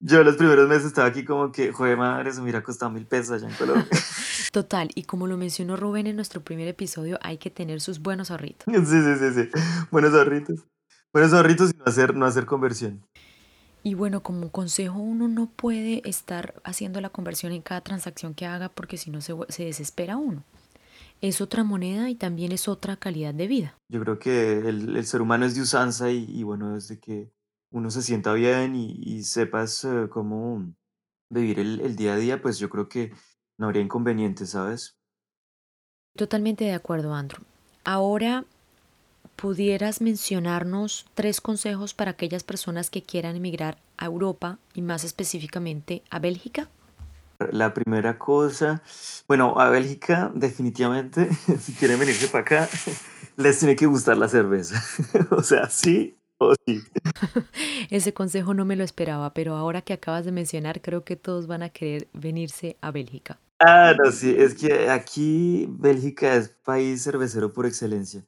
yo 0.00 0.22
los 0.22 0.36
primeros 0.36 0.68
meses 0.68 0.86
estaba 0.86 1.08
aquí 1.08 1.24
como 1.24 1.50
que, 1.50 1.72
joder, 1.72 1.96
madre, 1.96 2.30
eso 2.30 2.38
me 2.38 2.44
hubiera 2.44 2.62
costado 2.62 2.90
mil 2.90 3.06
pesos 3.06 3.32
allá 3.32 3.48
en 3.48 3.54
Colombia. 3.54 3.86
Total, 4.52 4.90
y 4.94 5.04
como 5.04 5.26
lo 5.26 5.36
mencionó 5.36 5.76
Rubén 5.76 6.06
en 6.06 6.16
nuestro 6.16 6.42
primer 6.42 6.68
episodio, 6.68 7.18
hay 7.22 7.38
que 7.38 7.50
tener 7.50 7.80
sus 7.80 8.00
buenos 8.00 8.30
ahorritos. 8.30 8.66
Sí, 8.72 8.84
sí, 8.84 9.14
sí, 9.18 9.34
sí. 9.34 9.50
Buenos 9.90 10.14
ahorritos. 10.14 10.60
Buenos 11.12 11.32
ahorritos 11.32 11.70
y 11.70 11.76
no 11.76 11.84
hacer, 11.86 12.14
no 12.14 12.26
hacer 12.26 12.46
conversión. 12.46 13.04
Y 13.82 13.94
bueno, 13.94 14.22
como 14.22 14.50
consejo, 14.50 14.98
uno 14.98 15.28
no 15.28 15.46
puede 15.46 16.00
estar 16.08 16.54
haciendo 16.64 17.00
la 17.02 17.10
conversión 17.10 17.52
en 17.52 17.62
cada 17.62 17.82
transacción 17.82 18.34
que 18.34 18.46
haga 18.46 18.70
porque 18.70 18.96
si 18.96 19.10
no 19.10 19.20
se, 19.20 19.34
desespera 19.58 20.16
uno. 20.16 20.42
Es 21.20 21.40
otra 21.40 21.64
moneda 21.64 22.08
y 22.08 22.14
también 22.14 22.52
es 22.52 22.66
otra 22.66 22.96
calidad 22.96 23.34
de 23.34 23.46
vida. 23.46 23.78
Yo 23.90 24.00
creo 24.00 24.18
que 24.18 24.58
el, 24.60 24.96
el 24.96 25.04
ser 25.04 25.20
humano 25.20 25.44
es 25.44 25.54
de 25.54 25.62
usanza 25.62 26.10
y, 26.10 26.24
y 26.28 26.42
bueno, 26.44 26.74
desde 26.74 26.98
que 26.98 27.33
uno 27.74 27.90
se 27.90 28.02
sienta 28.02 28.32
bien 28.34 28.76
y, 28.76 28.92
y 29.02 29.24
sepas 29.24 29.84
eh, 29.84 30.06
cómo 30.08 30.64
vivir 31.28 31.58
el, 31.58 31.80
el 31.80 31.96
día 31.96 32.14
a 32.14 32.16
día, 32.16 32.40
pues 32.40 32.58
yo 32.58 32.70
creo 32.70 32.88
que 32.88 33.12
no 33.58 33.66
habría 33.66 33.82
inconvenientes, 33.82 34.50
¿sabes? 34.50 34.96
Totalmente 36.16 36.62
de 36.62 36.72
acuerdo, 36.72 37.14
Andrew. 37.14 37.42
Ahora, 37.82 38.44
¿pudieras 39.34 40.00
mencionarnos 40.00 41.06
tres 41.14 41.40
consejos 41.40 41.94
para 41.94 42.12
aquellas 42.12 42.44
personas 42.44 42.90
que 42.90 43.02
quieran 43.02 43.34
emigrar 43.34 43.78
a 43.96 44.04
Europa 44.04 44.58
y 44.72 44.82
más 44.82 45.02
específicamente 45.02 46.04
a 46.10 46.20
Bélgica? 46.20 46.68
La 47.50 47.74
primera 47.74 48.18
cosa, 48.18 48.82
bueno, 49.26 49.58
a 49.58 49.68
Bélgica 49.70 50.30
definitivamente, 50.32 51.28
si 51.60 51.72
quieren 51.72 51.98
venirse 51.98 52.28
para 52.28 52.42
acá, 52.42 52.68
les 53.36 53.58
tiene 53.58 53.74
que 53.74 53.86
gustar 53.86 54.16
la 54.16 54.28
cerveza. 54.28 54.80
O 55.32 55.42
sea, 55.42 55.68
sí 55.68 56.16
o 56.38 56.54
sí. 56.66 56.82
Ese 57.90 58.14
consejo 58.14 58.54
no 58.54 58.64
me 58.64 58.76
lo 58.76 58.84
esperaba, 58.84 59.34
pero 59.34 59.56
ahora 59.56 59.82
que 59.82 59.92
acabas 59.92 60.24
de 60.24 60.32
mencionar, 60.32 60.80
creo 60.80 61.04
que 61.04 61.16
todos 61.16 61.46
van 61.46 61.62
a 61.62 61.70
querer 61.70 62.08
venirse 62.12 62.76
a 62.80 62.90
Bélgica. 62.90 63.38
Ah, 63.60 63.94
no, 63.96 64.10
sí, 64.10 64.34
es 64.36 64.54
que 64.54 64.90
aquí 64.90 65.66
Bélgica 65.70 66.34
es 66.34 66.48
país 66.48 67.02
cervecero 67.02 67.52
por 67.52 67.66
excelencia. 67.66 68.26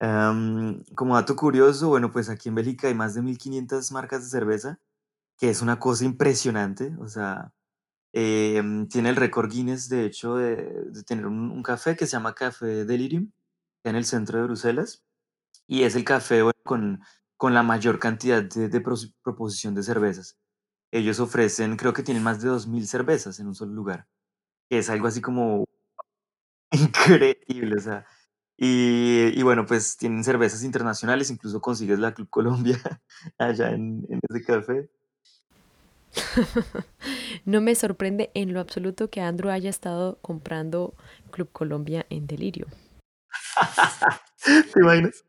Am, 0.00 0.82
como 0.94 1.14
dato 1.14 1.36
curioso, 1.36 1.88
bueno, 1.88 2.10
pues 2.10 2.28
aquí 2.28 2.48
en 2.48 2.56
Bélgica 2.56 2.88
hay 2.88 2.94
más 2.94 3.14
de 3.14 3.22
1500 3.22 3.92
marcas 3.92 4.24
de 4.24 4.30
cerveza, 4.30 4.80
que 5.38 5.50
es 5.50 5.62
una 5.62 5.78
cosa 5.78 6.04
impresionante. 6.04 6.94
O 7.00 7.08
sea, 7.08 7.52
em, 8.12 8.88
tiene 8.88 9.10
el 9.10 9.16
récord 9.16 9.50
Guinness, 9.50 9.88
de 9.88 10.06
hecho, 10.06 10.36
de, 10.36 10.56
de 10.90 11.02
tener 11.04 11.26
un, 11.26 11.50
un 11.50 11.62
café 11.62 11.96
que 11.96 12.06
se 12.06 12.12
llama 12.12 12.34
Café 12.34 12.84
Delirium, 12.84 13.30
en 13.84 13.96
el 13.96 14.04
centro 14.04 14.38
de 14.38 14.44
Bruselas, 14.44 15.04
y 15.66 15.82
es 15.84 15.96
el 15.96 16.04
café 16.04 16.42
bueno, 16.42 16.58
con, 16.64 17.00
con 17.44 17.52
la 17.52 17.62
mayor 17.62 17.98
cantidad 17.98 18.42
de, 18.42 18.80
proposición 18.80 19.74
de 19.74 19.82
cervezas. 19.82 20.38
Ellos 20.90 21.20
ofrecen, 21.20 21.76
creo 21.76 21.92
que 21.92 22.02
tienen 22.02 22.22
más 22.22 22.40
de 22.40 22.48
2000 22.48 22.88
cervezas 22.88 23.38
en 23.38 23.48
un 23.48 23.54
solo 23.54 23.74
lugar, 23.74 24.06
que 24.70 24.78
es 24.78 24.88
algo 24.88 25.08
así 25.08 25.20
como 25.20 25.66
increíble, 26.70 27.74
o 27.76 27.80
sea. 27.80 28.06
Y, 28.56 29.38
y 29.38 29.42
bueno, 29.42 29.66
pues 29.66 29.98
tienen 29.98 30.24
cervezas 30.24 30.64
internacionales, 30.64 31.30
incluso 31.30 31.60
consigues 31.60 31.98
la 31.98 32.14
Club 32.14 32.30
Colombia 32.30 32.78
allá 33.38 33.72
en, 33.72 34.06
en 34.08 34.20
ese 34.26 34.42
café. 34.42 34.88
No 37.44 37.60
me 37.60 37.74
sorprende 37.74 38.30
en 38.32 38.54
lo 38.54 38.60
absoluto 38.60 39.10
que 39.10 39.20
Andrew 39.20 39.50
haya 39.50 39.68
estado 39.68 40.16
comprando 40.22 40.94
Club 41.30 41.50
Colombia 41.52 42.06
en 42.08 42.26
Delirio. 42.26 42.68
¿Te 44.42 44.80
imaginas? 44.80 45.24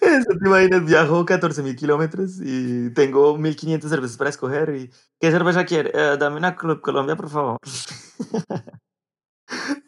Eso, 0.00 0.28
¿te 0.40 0.46
imaginas? 0.48 0.84
Viajo 0.84 1.24
14.000 1.24 1.76
kilómetros 1.76 2.38
y 2.42 2.90
tengo 2.94 3.36
1.500 3.38 3.90
cervezas 3.90 4.16
para 4.16 4.30
escoger. 4.30 4.74
Y, 4.74 4.90
¿Qué 5.20 5.30
cerveza 5.30 5.64
quiere? 5.64 5.90
"Eh, 5.94 6.16
dame 6.18 6.36
una 6.36 6.56
Club 6.56 6.80
Colombia, 6.80 7.16
por 7.16 7.28
favor. 7.30 7.58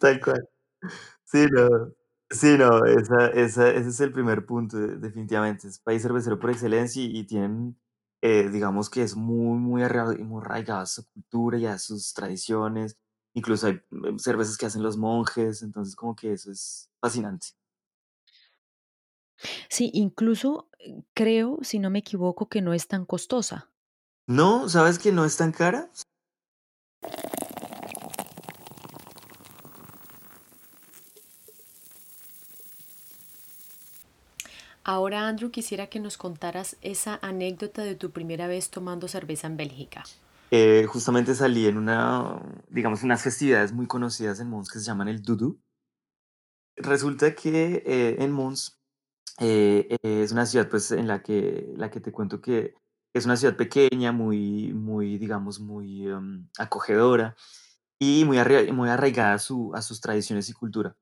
Tal 0.00 0.20
cual. 0.20 0.48
Sí, 1.24 1.46
no. 1.50 1.92
Sí, 2.30 2.56
no, 2.58 2.84
esa, 2.86 3.28
esa, 3.28 3.70
ese 3.70 3.88
es 3.90 4.00
el 4.00 4.12
primer 4.12 4.44
punto, 4.46 4.76
de- 4.78 4.96
definitivamente. 4.98 5.68
Es 5.68 5.78
país 5.80 6.02
cervecero 6.02 6.38
por 6.40 6.50
excelencia 6.50 7.02
y, 7.02 7.16
y 7.18 7.24
tienen, 7.26 7.78
eh, 8.22 8.48
digamos 8.50 8.90
que 8.90 9.02
es 9.02 9.14
muy, 9.16 9.58
muy, 9.58 9.82
arra- 9.82 10.16
muy 10.18 10.42
arraigada 10.42 10.82
a 10.82 10.86
su 10.86 11.06
cultura 11.12 11.58
y 11.58 11.66
a 11.66 11.78
sus 11.78 12.12
tradiciones. 12.14 12.98
Incluso 13.34 13.68
hay 13.68 13.80
mm, 13.90 14.18
cervezas 14.18 14.56
que 14.58 14.66
hacen 14.66 14.82
los 14.82 14.96
monjes, 14.98 15.62
entonces 15.62 15.94
como 15.96 16.16
que 16.16 16.32
eso 16.34 16.50
es 16.52 16.90
fascinante. 17.00 17.48
Sí, 19.68 19.90
incluso 19.94 20.68
eh, 20.78 21.02
creo, 21.14 21.58
si 21.62 21.78
no 21.78 21.90
me 21.90 22.00
equivoco, 22.00 22.48
que 22.48 22.62
no 22.62 22.74
es 22.74 22.88
tan 22.88 23.04
costosa. 23.04 23.70
No, 24.26 24.68
¿sabes 24.68 24.98
que 24.98 25.12
no 25.12 25.24
es 25.24 25.36
tan 25.36 25.52
cara? 25.52 25.90
Ahora, 34.88 35.26
Andrew, 35.26 35.50
quisiera 35.50 35.88
que 35.88 35.98
nos 35.98 36.16
contaras 36.16 36.76
esa 36.80 37.18
anécdota 37.20 37.82
de 37.82 37.96
tu 37.96 38.12
primera 38.12 38.46
vez 38.46 38.70
tomando 38.70 39.08
cerveza 39.08 39.48
en 39.48 39.56
Bélgica. 39.56 40.04
Eh, 40.52 40.86
justamente 40.88 41.34
salí 41.34 41.66
en 41.66 41.76
una, 41.76 42.40
digamos, 42.68 43.02
unas 43.02 43.20
festividades 43.20 43.72
muy 43.72 43.88
conocidas 43.88 44.38
en 44.38 44.48
Mons 44.48 44.70
que 44.70 44.78
se 44.78 44.84
llaman 44.84 45.08
el 45.08 45.22
Dudu. 45.22 45.58
Resulta 46.76 47.34
que 47.34 47.82
eh, 47.84 48.16
en 48.20 48.30
Mons 48.30 48.80
eh, 49.40 49.96
es 50.02 50.32
una 50.32 50.46
ciudad 50.46 50.68
pues 50.68 50.90
en 50.92 51.06
la 51.08 51.22
que, 51.22 51.72
la 51.76 51.90
que 51.90 52.00
te 52.00 52.12
cuento 52.12 52.40
que 52.40 52.74
es 53.14 53.24
una 53.24 53.36
ciudad 53.36 53.56
pequeña, 53.56 54.12
muy, 54.12 54.72
muy, 54.74 55.18
digamos, 55.18 55.60
muy 55.60 56.06
em, 56.06 56.48
acogedora 56.58 57.36
y 57.98 58.24
muy, 58.24 58.38
muy 58.72 58.88
arraigada 58.90 59.34
a, 59.34 59.38
su, 59.38 59.72
a 59.74 59.82
sus 59.82 60.00
tradiciones 60.00 60.48
y 60.50 60.52
cultura. 60.52 60.96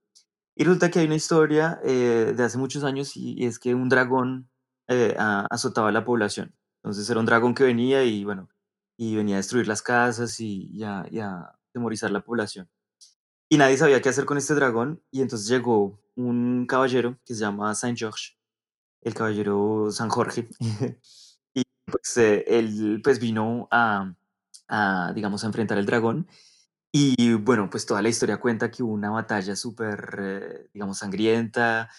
Y 0.57 0.65
resulta 0.65 0.91
que 0.91 1.01
hay 1.01 1.07
una 1.07 1.17
historia 1.17 1.81
eh, 1.85 2.35
de 2.37 2.45
hace 2.45 2.59
muchos 2.59 2.85
años 2.85 3.17
y, 3.17 3.45
es 3.45 3.59
que 3.59 3.75
un 3.75 3.89
dragón 3.89 4.49
eh, 4.89 5.17
azotaba 5.19 5.89
a 5.89 5.93
la 5.93 6.05
población. 6.05 6.55
Entonces 6.83 7.09
era 7.11 7.21
un 7.21 7.27
dragón 7.27 7.55
que 7.55 7.65
venía 7.65 8.05
y 8.05 8.25
bueno, 8.25 8.49
y 8.97 9.17
venía 9.17 9.37
a 9.37 9.39
destruir 9.39 9.67
las 9.67 9.83
casas 9.83 10.39
y, 10.41 10.71
y 10.73 10.81
y 11.11 11.21
a 11.21 11.57
atemorizar 11.71 12.11
la 12.13 12.23
población. 12.25 12.69
Y 13.49 13.59
nadie 13.59 13.77
sabía 13.77 14.01
qué 14.01 14.09
hacer 14.09 14.25
con 14.25 14.39
este 14.39 14.55
dragón 14.55 15.03
y 15.11 15.23
entonces 15.23 15.49
llegó 15.49 16.01
un 16.17 16.67
caballero 16.67 17.19
que 17.25 17.35
se 17.35 17.41
llama 17.41 17.75
Saint 17.75 17.99
George, 17.99 18.37
el 19.03 19.15
caballero 19.15 19.91
San 19.91 20.09
Jorge. 20.09 20.49
y 21.55 21.63
pues 21.87 22.17
eh, 22.17 22.45
él 22.47 23.01
pues 23.03 23.19
vino 23.19 23.69
a, 23.71 24.15
digamos, 25.15 25.45
a 25.45 25.47
enfrentar 25.47 25.79
el 25.79 25.87
dragón 25.87 26.29
y 26.93 27.35
bueno, 27.35 27.69
pues 27.71 27.87
toda 27.87 28.03
la 28.03 28.09
historia 28.09 28.39
cuenta 28.39 28.71
que 28.71 28.83
hubo 28.85 28.93
una 28.93 29.11
batalla 29.11 29.57
súper, 29.57 30.17
eh, 30.21 30.71
digamos, 30.73 30.99
sangrienta 30.99 31.91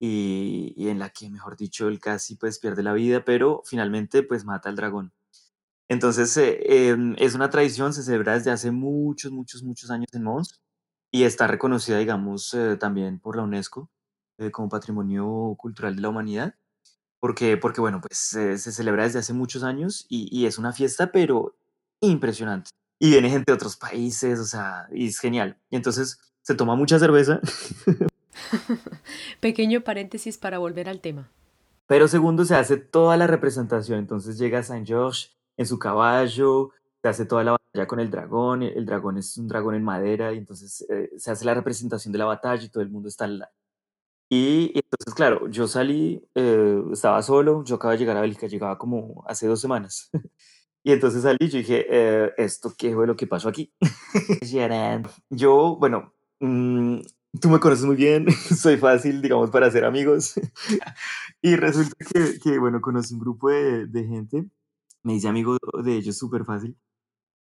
y, 0.00 0.72
y 0.76 0.88
en 0.88 0.98
la 0.98 1.10
que, 1.10 1.28
mejor 1.28 1.56
dicho, 1.56 1.88
él 1.88 2.00
casi 2.00 2.36
pues 2.36 2.58
pierde 2.58 2.82
la 2.82 2.94
vida, 2.94 3.24
pero 3.24 3.62
finalmente 3.66 4.22
pues 4.22 4.44
mata 4.46 4.70
al 4.70 4.76
dragón. 4.76 5.12
Entonces, 5.88 6.36
eh, 6.36 6.90
em, 6.90 7.14
es 7.18 7.34
una 7.34 7.50
tradición, 7.50 7.92
se 7.94 8.02
celebra 8.02 8.34
desde 8.34 8.50
hace 8.50 8.70
muchos, 8.70 9.32
muchos, 9.32 9.62
muchos 9.62 9.90
años 9.90 10.08
en 10.12 10.22
Mons 10.22 10.60
y 11.10 11.24
está 11.24 11.46
reconocida, 11.46 11.98
digamos, 11.98 12.52
eh, 12.54 12.76
también 12.76 13.18
por 13.18 13.36
la 13.36 13.42
UNESCO 13.42 13.90
eh, 14.38 14.50
como 14.50 14.68
Patrimonio 14.68 15.54
Cultural 15.58 15.96
de 15.96 16.02
la 16.02 16.08
Humanidad, 16.10 16.54
porque, 17.20 17.56
porque 17.56 17.80
bueno, 17.80 18.00
pues 18.00 18.34
eh, 18.34 18.58
se 18.58 18.72
celebra 18.72 19.04
desde 19.04 19.18
hace 19.18 19.32
muchos 19.32 19.62
años 19.64 20.06
y, 20.08 20.28
y 20.30 20.46
es 20.46 20.58
una 20.58 20.72
fiesta, 20.72 21.10
pero 21.12 21.56
impresionante. 22.00 22.70
Y 23.00 23.10
viene 23.10 23.30
gente 23.30 23.50
de 23.52 23.54
otros 23.54 23.76
países, 23.76 24.38
o 24.38 24.44
sea, 24.44 24.88
y 24.92 25.08
es 25.08 25.18
genial. 25.18 25.56
Y 25.70 25.76
entonces 25.76 26.20
se 26.42 26.54
toma 26.54 26.76
mucha 26.76 26.98
cerveza, 26.98 27.40
Pequeño 29.40 29.82
paréntesis 29.82 30.38
para 30.38 30.58
volver 30.58 30.88
al 30.88 31.00
tema. 31.00 31.30
pero 31.86 32.08
segundo 32.08 32.44
se 32.44 32.54
hace 32.54 32.76
toda 32.76 33.16
la 33.16 33.26
representación. 33.26 33.98
Entonces 33.98 34.38
llega 34.38 34.62
Saint 34.62 34.86
George 34.86 35.28
en 35.56 35.66
su 35.66 35.78
caballo, 35.78 36.70
se 37.02 37.08
hace 37.08 37.24
toda 37.24 37.44
la 37.44 37.57
con 37.86 38.00
el 38.00 38.10
dragón, 38.10 38.62
el 38.62 38.86
dragón 38.86 39.18
es 39.18 39.36
un 39.38 39.48
dragón 39.48 39.74
en 39.74 39.84
madera, 39.84 40.32
y 40.32 40.38
entonces 40.38 40.84
eh, 40.90 41.10
se 41.16 41.30
hace 41.30 41.44
la 41.44 41.54
representación 41.54 42.12
de 42.12 42.18
la 42.18 42.24
batalla 42.26 42.64
y 42.64 42.68
todo 42.70 42.82
el 42.82 42.90
mundo 42.90 43.08
está 43.08 43.24
al 43.24 43.38
lado. 43.40 43.52
Y, 44.30 44.72
y 44.74 44.80
entonces, 44.84 45.14
claro, 45.14 45.48
yo 45.48 45.66
salí, 45.66 46.22
eh, 46.34 46.82
estaba 46.92 47.22
solo, 47.22 47.64
yo 47.64 47.76
acabo 47.76 47.92
de 47.92 47.98
llegar 47.98 48.16
a 48.16 48.20
Bélgica, 48.20 48.46
llegaba 48.46 48.78
como 48.78 49.24
hace 49.26 49.46
dos 49.46 49.60
semanas. 49.60 50.10
Y 50.84 50.92
entonces 50.92 51.22
salí 51.22 51.36
y 51.40 51.48
yo 51.48 51.58
dije, 51.58 51.86
eh, 51.90 52.32
¿esto 52.38 52.72
qué 52.78 52.94
fue 52.94 53.06
lo 53.06 53.16
que 53.16 53.26
pasó 53.26 53.48
aquí? 53.48 53.74
Yo, 55.28 55.76
bueno, 55.76 56.14
mm, 56.40 57.00
tú 57.40 57.50
me 57.50 57.60
conoces 57.60 57.84
muy 57.84 57.96
bien, 57.96 58.26
soy 58.56 58.78
fácil, 58.78 59.20
digamos, 59.20 59.50
para 59.50 59.66
hacer 59.66 59.84
amigos. 59.84 60.34
Y 61.42 61.56
resulta 61.56 61.94
que, 62.06 62.38
que, 62.40 62.58
bueno, 62.58 62.80
conocí 62.80 63.12
un 63.12 63.20
grupo 63.20 63.50
de, 63.50 63.86
de 63.86 64.04
gente, 64.06 64.46
me 65.02 65.14
hice 65.14 65.28
amigo 65.28 65.58
de 65.84 65.96
ellos 65.96 66.16
súper 66.16 66.44
fácil. 66.44 66.76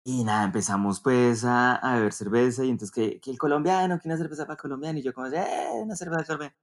Y 0.04 0.24
nada, 0.24 0.44
empezamos 0.44 1.00
pues 1.00 1.44
a, 1.44 1.76
a 1.76 1.96
beber 1.96 2.12
cerveza 2.12 2.64
y 2.64 2.70
entonces 2.70 2.90
que, 2.90 3.20
que 3.20 3.30
el 3.30 3.38
colombiano, 3.38 4.00
que 4.00 4.08
una 4.08 4.16
cerveza 4.16 4.46
para 4.46 4.56
colombiano 4.56 4.98
y 4.98 5.02
yo 5.02 5.14
como, 5.14 5.28
eh, 5.28 5.68
una 5.74 5.94
cerveza 5.94 6.24
colombiana. 6.24 6.56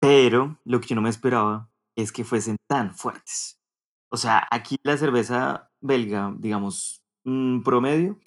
Pero 0.00 0.58
lo 0.64 0.80
que 0.80 0.88
yo 0.88 0.96
no 0.96 1.02
me 1.02 1.08
esperaba 1.08 1.70
es 1.96 2.12
que 2.12 2.24
fuesen 2.24 2.56
tan 2.68 2.94
fuertes. 2.94 3.58
O 4.10 4.16
sea, 4.16 4.46
aquí 4.50 4.76
la 4.82 4.96
cerveza 4.98 5.70
belga, 5.80 6.34
digamos, 6.38 7.02
promedio, 7.64 8.18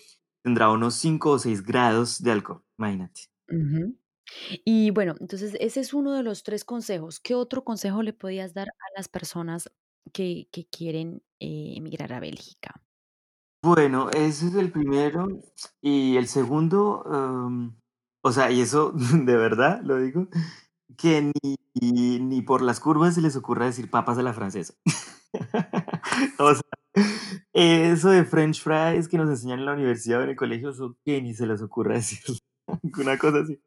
tendrá 0.44 0.72
unos 0.72 0.96
5 0.96 1.32
o 1.32 1.40
6 1.40 1.64
grados 1.64 2.22
de 2.24 2.32
alcohol, 2.32 2.64
imagínate. 2.78 3.22
Y 4.66 4.90
bueno, 4.92 5.16
entonces 5.20 5.56
ese 5.60 5.80
es 5.80 5.94
uno 5.94 6.14
de 6.14 6.24
los 6.24 6.44
tres 6.44 6.66
consejos. 6.66 7.20
¿Qué 7.20 7.36
otro 7.36 7.64
consejo 7.64 8.02
le 8.02 8.14
podías 8.14 8.54
dar 8.54 8.70
a 8.70 8.98
las 8.98 9.08
personas 9.08 9.72
que, 10.12 10.50
que 10.52 10.66
quieren 10.66 11.22
eh, 11.40 11.76
emigrar 11.78 12.12
a 12.12 12.20
Bélgica? 12.20 12.82
Bueno, 13.64 14.10
ese 14.12 14.48
es 14.48 14.56
el 14.56 14.72
primero. 14.72 15.28
Y 15.82 16.18
el 16.18 16.28
segundo, 16.28 17.04
em, 17.12 17.76
o 18.22 18.32
sea, 18.32 18.52
y 18.52 18.62
eso 18.62 18.92
de 18.96 19.36
verdad 19.38 19.82
lo 19.84 19.98
digo, 19.98 20.28
que 20.98 21.32
ni, 21.82 22.20
ni 22.20 22.42
por 22.42 22.62
las 22.62 22.80
curvas 22.80 23.16
se 23.16 23.22
les 23.22 23.36
ocurra 23.36 23.66
decir 23.66 23.90
papas 23.90 24.18
a 24.18 24.24
la 24.24 24.34
francesa. 24.34 24.74
O 26.40 26.54
sea, 26.54 26.64
eso 27.54 28.10
de 28.10 28.26
French 28.26 28.62
fries 28.64 29.08
que 29.08 29.18
nos 29.18 29.30
enseñan 29.30 29.60
en 29.60 29.66
la 29.66 29.74
universidad 29.74 30.22
o 30.22 30.24
en 30.24 30.30
el 30.32 30.36
colegio, 30.36 30.70
eso 30.72 30.98
que 31.06 31.22
ni 31.22 31.34
se 31.36 31.48
les 31.48 31.62
ocurra 31.62 31.96
decir 31.98 32.20
una 32.98 33.18
cosa 33.18 33.40
así. 33.42 33.60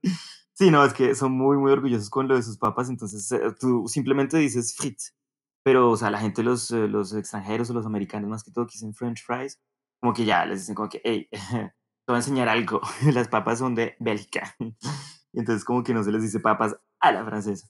Sí, 0.54 0.70
no, 0.70 0.84
es 0.84 0.92
que 0.94 1.14
son 1.14 1.32
muy, 1.32 1.56
muy 1.58 1.72
orgullosos 1.72 2.10
con 2.10 2.28
lo 2.28 2.36
de 2.36 2.42
sus 2.42 2.58
papas, 2.58 2.90
entonces, 2.90 3.30
eh, 3.32 3.40
tú 3.58 3.86
simplemente 3.88 4.36
dices 4.38 4.74
frites, 4.76 5.14
pero, 5.62 5.90
o 5.90 5.96
sea, 5.96 6.10
la 6.10 6.20
gente, 6.20 6.42
los, 6.42 6.70
eh, 6.72 6.88
los 6.88 7.14
extranjeros 7.14 7.70
o 7.70 7.74
los 7.74 7.86
americanos, 7.86 8.28
más 8.30 8.44
que 8.44 8.50
todo, 8.52 8.66
que 8.66 8.78
french 8.94 9.24
fries, 9.24 9.58
como 10.00 10.14
que 10.14 10.24
ya 10.24 10.44
les 10.46 10.60
dicen 10.60 10.74
como 10.74 10.88
que: 10.88 11.00
"Hey, 11.04 11.28
te 11.32 11.72
voy 12.08 12.16
a 12.16 12.18
enseñar 12.18 12.48
algo, 12.48 12.80
las 13.14 13.28
papas 13.28 13.58
son 13.60 13.74
de 13.74 13.96
Bélgica". 14.00 14.54
Entonces 15.34 15.64
como 15.64 15.84
que 15.84 15.94
no 15.94 16.04
se 16.04 16.12
les 16.12 16.22
dice 16.22 16.40
papas 16.40 16.76
a 17.00 17.12
la 17.12 17.24
francesa. 17.24 17.68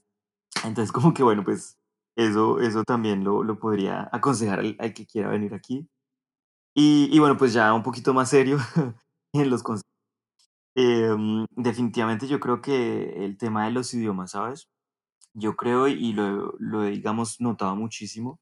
Entonces, 0.65 0.91
como 0.93 1.13
que 1.13 1.23
bueno, 1.23 1.43
pues 1.45 1.77
eso 2.17 2.59
eso 2.61 2.83
también 2.85 3.23
lo 3.25 3.43
lo 3.43 3.59
podría 3.59 4.09
aconsejar 4.13 4.59
al 4.61 4.77
al 4.79 4.93
que 4.93 5.05
quiera 5.07 5.29
venir 5.29 5.53
aquí. 5.55 5.89
Y 6.75 7.09
y 7.11 7.19
bueno, 7.19 7.37
pues 7.37 7.53
ya 7.53 7.73
un 7.73 7.83
poquito 7.83 8.13
más 8.13 8.29
serio 8.29 8.57
en 9.33 9.49
los 9.49 9.63
consejos. 9.63 9.83
Em, 10.75 11.45
definitivamente 11.55 12.27
yo 12.27 12.39
creo 12.39 12.61
que 12.61 13.25
el 13.25 13.37
tema 13.37 13.65
de 13.65 13.71
los 13.71 13.93
idiomas, 13.93 14.31
¿sabes? 14.31 14.69
Yo 15.35 15.55
creo 15.57 15.87
y 15.89 16.13
lo 16.13 16.55
lo 16.59 16.83
digamos, 16.83 17.41
notado 17.41 17.75
muchísimo, 17.77 18.39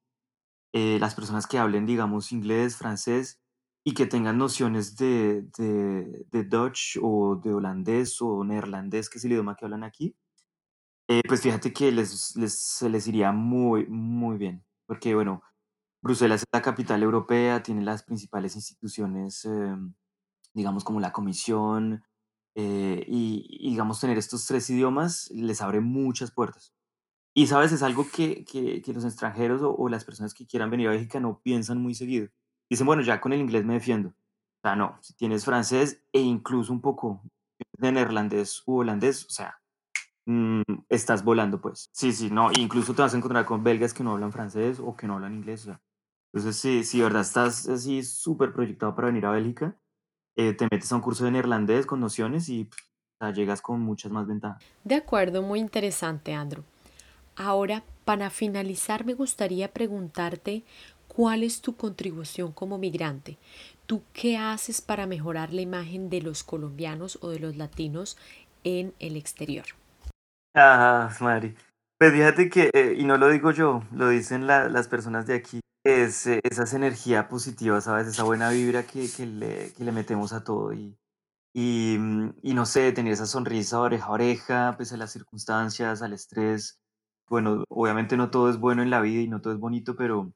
eh, 0.74 1.00
las 1.00 1.16
personas 1.16 1.48
que 1.48 1.60
hablen, 1.60 1.86
digamos, 1.88 2.32
inglés, 2.34 2.78
francés 2.78 3.40
y 3.84 3.94
que 3.94 4.06
tengan 4.08 4.38
nociones 4.38 4.96
de 4.98 5.44
de 5.58 6.26
de 6.32 6.44
Dutch 6.44 6.98
o 7.02 7.38
de 7.44 7.54
holandés 7.54 8.22
o 8.22 8.44
neerlandés, 8.44 9.10
que 9.10 9.18
es 9.20 9.26
el 9.26 9.34
idioma 9.34 9.56
que 9.56 9.66
hablan 9.66 9.84
aquí, 9.84 10.16
eh, 11.08 11.22
pues 11.28 11.42
fíjate 11.42 11.74
que 11.74 11.92
les 11.92 12.36
les 12.38 12.60
se 12.60 12.90
les 12.90 13.08
iría 13.08 13.32
muy, 13.32 13.88
muy 13.88 14.38
bien, 14.38 14.66
porque, 14.88 15.16
bueno, 15.16 15.44
Bruselas 16.04 16.42
es 16.44 16.48
la 16.54 16.62
capital 16.64 17.04
europea, 17.04 17.64
tiene 17.64 17.84
las 17.84 18.04
principales 18.04 18.56
instituciones, 18.58 19.46
em, 19.46 19.96
digamos, 20.54 20.84
como 20.86 21.00
la 21.02 21.12
Comisión, 21.14 22.04
eh, 22.56 23.06
y 23.08 23.46
y 23.50 23.72
digamos, 23.72 24.00
tener 24.02 24.18
estos 24.20 24.46
3 24.48 24.70
idiomas 24.72 25.30
les 25.34 25.62
abre 25.62 25.82
muchas 25.82 26.32
puertas. 26.32 26.74
Y, 27.36 27.48
¿sabes? 27.48 27.72
Es 27.74 27.84
algo 27.84 28.08
que 28.12 28.46
que 28.46 28.82
que 28.84 28.94
los 28.94 29.06
extranjeros 29.06 29.62
o 29.64 29.76
o 29.76 29.90
las 29.90 30.06
personas 30.06 30.34
que 30.36 30.48
quieran 30.48 30.72
venir 30.72 30.90
a 30.90 30.92
Bélgica 30.94 31.20
no 31.22 31.42
piensan 31.42 31.82
muy 31.82 31.96
seguido. 31.96 32.30
Dicen: 32.70 32.86
"Bueno, 32.88 33.02
ya 33.02 33.20
con 33.20 33.34
el 33.34 33.42
inglés 33.42 33.66
me 33.66 33.74
defiendo". 33.74 34.10
O 34.10 34.62
sea, 34.62 34.76
no, 34.76 34.98
si 35.02 35.14
tienes 35.14 35.46
francés 35.46 36.04
e 36.12 36.20
incluso 36.20 36.74
un 36.74 36.82
poco 36.82 37.22
de 37.78 37.92
neerlandés 37.92 38.64
u 38.66 38.80
holandés, 38.80 39.26
o 39.26 39.30
sea, 39.30 39.60
mm, 40.26 40.62
estás 40.90 41.24
volando, 41.24 41.62
pues. 41.62 41.90
Sí, 41.94 42.12
sí, 42.12 42.30
no, 42.30 42.52
incluso 42.52 42.94
te 42.94 43.02
vas 43.02 43.14
a 43.14 43.18
encontrar 43.18 43.46
con 43.46 43.64
belgas 43.64 43.94
que 43.94 44.04
no 44.04 44.12
hablan 44.12 44.32
francés 44.32 44.80
o 44.80 44.96
que 44.96 45.08
no 45.08 45.16
hablan 45.16 45.36
inglés, 45.36 45.62
o 45.64 45.66
sea. 45.66 45.82
Entonces, 46.34 46.62
sí, 46.62 46.84
si 46.84 47.00
de 47.00 47.06
verdad 47.06 47.22
estás 47.22 47.68
así 47.68 48.04
súper 48.04 48.54
proyectado 48.54 48.96
para 48.96 49.08
venir 49.08 49.26
a 49.26 49.32
Bélgica, 49.32 49.76
eh, 50.36 50.54
te 50.54 50.68
metes 50.72 50.92
a 50.92 50.96
un 50.96 51.02
curso 51.02 51.26
de 51.26 51.32
neerlandés 51.32 51.86
con 51.86 52.00
nociones 52.00 52.50
y, 52.50 52.70
llegas 53.36 53.62
con 53.62 53.82
muchas 53.82 54.14
más 54.14 54.28
ventajas. 54.28 54.64
De 54.86 54.96
acuerdo, 54.96 55.42
muy 55.42 55.60
interesante, 55.60 56.34
Andrew. 56.34 56.64
Ahora, 57.36 57.84
para 58.06 58.30
finalizar, 58.30 59.06
me 59.06 59.14
gustaría 59.14 59.74
preguntarte 59.74 60.64
cuál 61.10 61.44
es 61.44 61.62
tu 61.62 61.76
contribución 61.76 62.54
como 62.54 62.78
migrante. 62.78 63.38
¿Tú 63.88 64.04
qué 64.14 64.38
haces 64.38 64.82
para 64.82 65.08
mejorar 65.08 65.54
la 65.54 65.62
imagen 65.62 66.10
de 66.10 66.22
los 66.22 66.44
colombianos 66.44 67.20
o 67.22 67.30
de 67.30 67.40
los 67.40 67.58
latinos 67.58 68.18
en 68.64 68.94
el 69.00 69.18
exterior? 69.18 69.66
Ah, 70.56 71.10
madre. 71.22 71.56
Pues 71.98 72.12
fíjate 72.14 72.50
que, 72.50 72.70
eh, 72.74 72.96
y 72.98 73.06
no 73.06 73.18
lo 73.18 73.30
digo 73.30 73.52
yo, 73.52 73.84
lo 73.92 74.10
dicen 74.10 74.48
la- 74.48 74.70
las 74.70 74.88
personas 74.88 75.28
de 75.28 75.36
aquí, 75.36 75.60
es 75.84 76.28
eh, 76.28 76.40
esa 76.44 76.64
es 76.64 76.74
energía 76.74 77.28
positiva, 77.28 77.82
¿sabes? 77.82 78.08
Esa 78.08 78.24
buena 78.24 78.50
vibra 78.50 78.84
que, 78.86 79.12
que 79.12 79.26
le, 79.26 79.74
que 79.74 79.84
le 79.84 79.92
metemos 79.92 80.34
a 80.34 80.44
todo 80.44 80.74
y, 80.74 80.98
y, 81.54 81.98
mm, 82.00 82.36
y 82.44 82.56
no 82.56 82.66
sé, 82.68 82.92
tener 82.94 83.14
esa 83.14 83.28
sonrisa 83.28 83.80
oreja 83.82 84.06
a 84.08 84.12
oreja, 84.12 84.76
pese 84.78 84.96
a 84.96 85.00
las 85.00 85.12
circunstancias, 85.14 86.02
al 86.04 86.14
estrés. 86.14 86.80
Bueno, 87.30 87.66
obviamente 87.70 88.18
no 88.18 88.32
todo 88.32 88.50
es 88.50 88.60
bueno 88.60 88.84
en 88.84 88.92
la 88.92 89.02
vida 89.02 89.22
y 89.22 89.28
no 89.30 89.42
todo 89.42 89.54
es 89.54 89.60
bonito, 89.60 89.96
pero, 89.96 90.34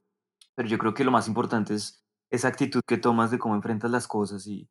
pero 0.55 0.67
yo 0.69 0.77
creo 0.77 0.93
que 0.93 1.03
lo 1.03 1.11
más 1.11 1.27
importante 1.27 1.73
es 1.75 2.03
esa 2.29 2.47
actitud 2.47 2.81
que 2.87 2.97
tomas 2.97 3.31
de 3.31 3.39
cómo 3.39 3.55
enfrentas 3.55 3.91
las 3.91 4.07
cosas 4.07 4.47
y, 4.47 4.69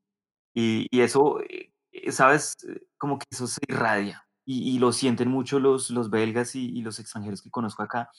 y, 0.54 1.00
eso, 1.00 1.40
eh, 1.42 1.72
eh, 1.92 2.12
¿sabes? 2.12 2.54
Eh, 2.68 2.80
Como 2.98 3.18
que 3.18 3.26
eso 3.30 3.46
se 3.46 3.60
irradia 3.68 4.26
y, 4.44 4.78
lo 4.78 4.92
sienten 4.92 5.28
mucho 5.30 5.60
los, 5.60 5.90
los 5.90 6.10
belgas 6.10 6.54
y, 6.56 6.66
y 6.66 6.82
los 6.82 6.98
extranjeros 6.98 7.42
que 7.42 7.50
conozco 7.50 7.82
acá. 7.82 8.10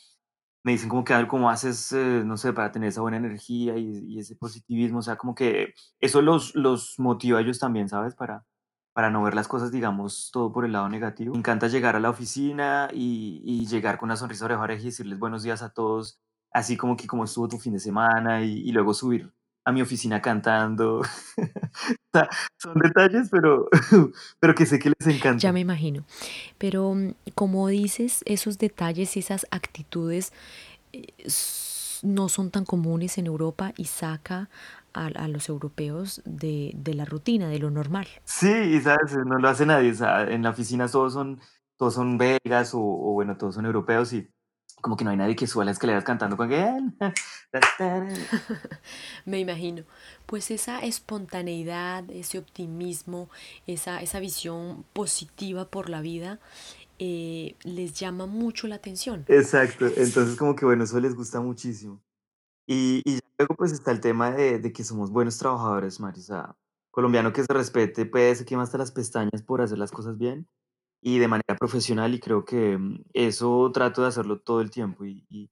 Me 0.64 0.72
dicen 0.74 0.90
como 0.90 1.04
que, 1.04 1.14
a 1.14 1.18
ver, 1.18 1.28
¿cómo 1.28 1.50
haces, 1.50 1.92
no 1.94 2.38
sé, 2.38 2.54
para 2.54 2.72
tener 2.72 2.90
esa 2.90 3.02
buena 3.02 3.18
energía 3.18 3.78
y, 3.78 4.18
ese 4.20 4.36
positivismo? 4.38 5.00
O 5.00 5.02
sea, 5.02 5.18
como 5.18 5.36
que 5.36 5.74
eso 6.00 6.22
los, 6.22 6.56
los 6.56 6.96
motiva 7.00 7.40
a 7.40 7.42
ellos 7.42 7.60
también, 7.60 7.90
¿sabes? 7.90 8.16
Para, 8.16 8.46
para 8.94 9.10
no 9.10 9.24
ver 9.24 9.36
las 9.36 9.48
cosas, 9.48 9.72
digamos, 9.72 10.30
todo 10.32 10.54
por 10.54 10.66
el 10.66 10.72
lado 10.72 10.88
negativo. 10.88 11.34
Me 11.34 11.40
encanta 11.40 11.68
llegar 11.68 11.96
a 11.96 12.00
la 12.00 12.10
oficina 12.12 12.90
y, 12.94 13.66
llegar 13.68 13.98
con 13.98 14.08
una 14.08 14.16
sonrisa 14.16 14.46
oreja 14.46 14.74
y 14.74 14.86
decirles 14.86 15.20
buenos 15.20 15.44
días 15.44 15.64
a 15.64 15.74
todos, 15.74 16.22
así 16.54 16.78
como 16.78 16.96
que 16.96 17.08
cómo 17.08 17.24
estuvo 17.26 17.48
tu 17.48 17.58
fin 17.60 17.74
de 17.74 17.80
semana 17.80 18.44
y, 18.44 18.60
y 18.60 18.72
luego 18.72 18.94
subir 18.94 19.32
a 19.66 19.72
mi 19.72 19.82
oficina 19.82 20.22
cantando. 20.22 21.02
Son 22.58 22.74
detalles, 22.76 23.30
pero, 23.32 23.68
pero 24.40 24.56
que 24.56 24.66
sé 24.66 24.80
que 24.80 24.90
les 24.90 25.08
Ya 25.08 25.16
encanta. 25.18 25.52
me 25.52 25.60
imagino. 25.62 26.04
Pero 26.58 26.94
mm, 26.94 27.14
como 27.36 27.68
dices, 27.68 28.24
esos 28.26 28.58
detalles 28.58 29.16
y 29.18 29.20
esas 29.20 29.48
actitudes 29.52 30.32
eh, 30.92 31.08
no 32.04 32.30
son 32.30 32.52
tan 32.52 32.66
comunes 32.66 33.18
en 33.18 33.28
Europa 33.28 33.74
y 33.78 33.86
saca 33.86 34.50
a, 34.94 35.08
a 35.08 35.28
los 35.28 35.50
europeos 35.50 36.22
de, 36.26 36.72
de 36.76 36.94
la 36.94 37.06
rutina, 37.06 37.48
de 37.50 37.60
lo 37.60 37.72
normal. 37.72 38.08
Sí, 38.26 38.50
y 38.52 38.82
sabes, 38.82 39.16
no 39.26 39.40
lo 39.40 39.48
hace 39.50 39.66
nadie. 39.66 39.94
En 40.30 40.44
la 40.44 40.50
oficina 40.52 40.88
todos 40.88 41.14
son, 41.14 41.40
todos 41.78 41.94
son 41.94 42.18
belgas 42.18 42.74
o, 42.74 42.80
o 42.82 43.14
bueno, 43.14 43.38
todos 43.38 43.56
son 43.56 43.66
europeos 43.66 44.14
y 44.14 44.30
como 44.84 44.98
que 44.98 45.06
no 45.06 45.12
hay 45.12 45.18
nadie 45.18 45.36
que 45.38 45.48
suba 45.48 45.64
las 45.64 45.78
escaleras 45.78 46.04
cantando 46.04 46.36
con 46.36 46.50
que... 46.50 46.78
Me 49.26 49.40
imagino. 49.40 49.84
Pues 50.26 50.52
esa 50.52 50.82
espontaneidad, 50.82 52.04
ese 52.12 52.38
optimismo, 52.38 53.30
esa, 53.66 54.02
esa 54.02 54.20
visión 54.20 54.84
positiva 54.92 55.70
por 55.70 55.90
la 55.90 56.02
vida, 56.02 56.42
eh, 57.00 57.56
les 57.64 57.94
llama 57.94 58.26
mucho 58.26 58.68
la 58.68 58.76
atención. 58.76 59.24
Exacto, 59.30 59.86
entonces 59.86 60.36
como 60.36 60.54
que 60.54 60.66
bueno, 60.66 60.84
eso 60.84 61.00
les 61.00 61.16
gusta 61.16 61.40
muchísimo. 61.40 62.04
Y, 62.68 63.02
luego 63.38 63.56
pues 63.56 63.72
está 63.72 63.92
el 63.92 64.02
tema 64.02 64.32
de, 64.32 64.60
de 64.60 64.74
que 64.74 64.84
somos 64.84 65.12
buenos 65.12 65.38
trabajadores, 65.38 66.02
Mari. 66.02 66.20
O 66.20 66.24
sea, 66.24 66.58
colombiano 66.92 67.32
que 67.32 67.44
se 67.44 67.54
respete, 67.54 68.06
pues 68.06 68.40
se 68.40 68.46
quema 68.46 68.64
hasta 68.64 68.78
las 68.78 68.92
pestañas 68.92 69.44
por 69.44 69.62
hacer 69.62 69.78
las 69.78 69.92
cosas 69.92 70.18
bien 70.18 70.46
y 71.04 71.20
de 71.20 71.28
manera 71.28 71.56
profesional 71.60 72.14
y 72.14 72.20
creo 72.20 72.46
que 72.46 72.78
mm, 72.78 73.04
eso 73.14 73.70
trato 73.74 74.02
de 74.02 74.08
hacerlo 74.08 74.40
todo 74.40 74.62
el 74.62 74.72
tiempo 74.72 75.06
y, 75.06 75.26
y, 75.30 75.52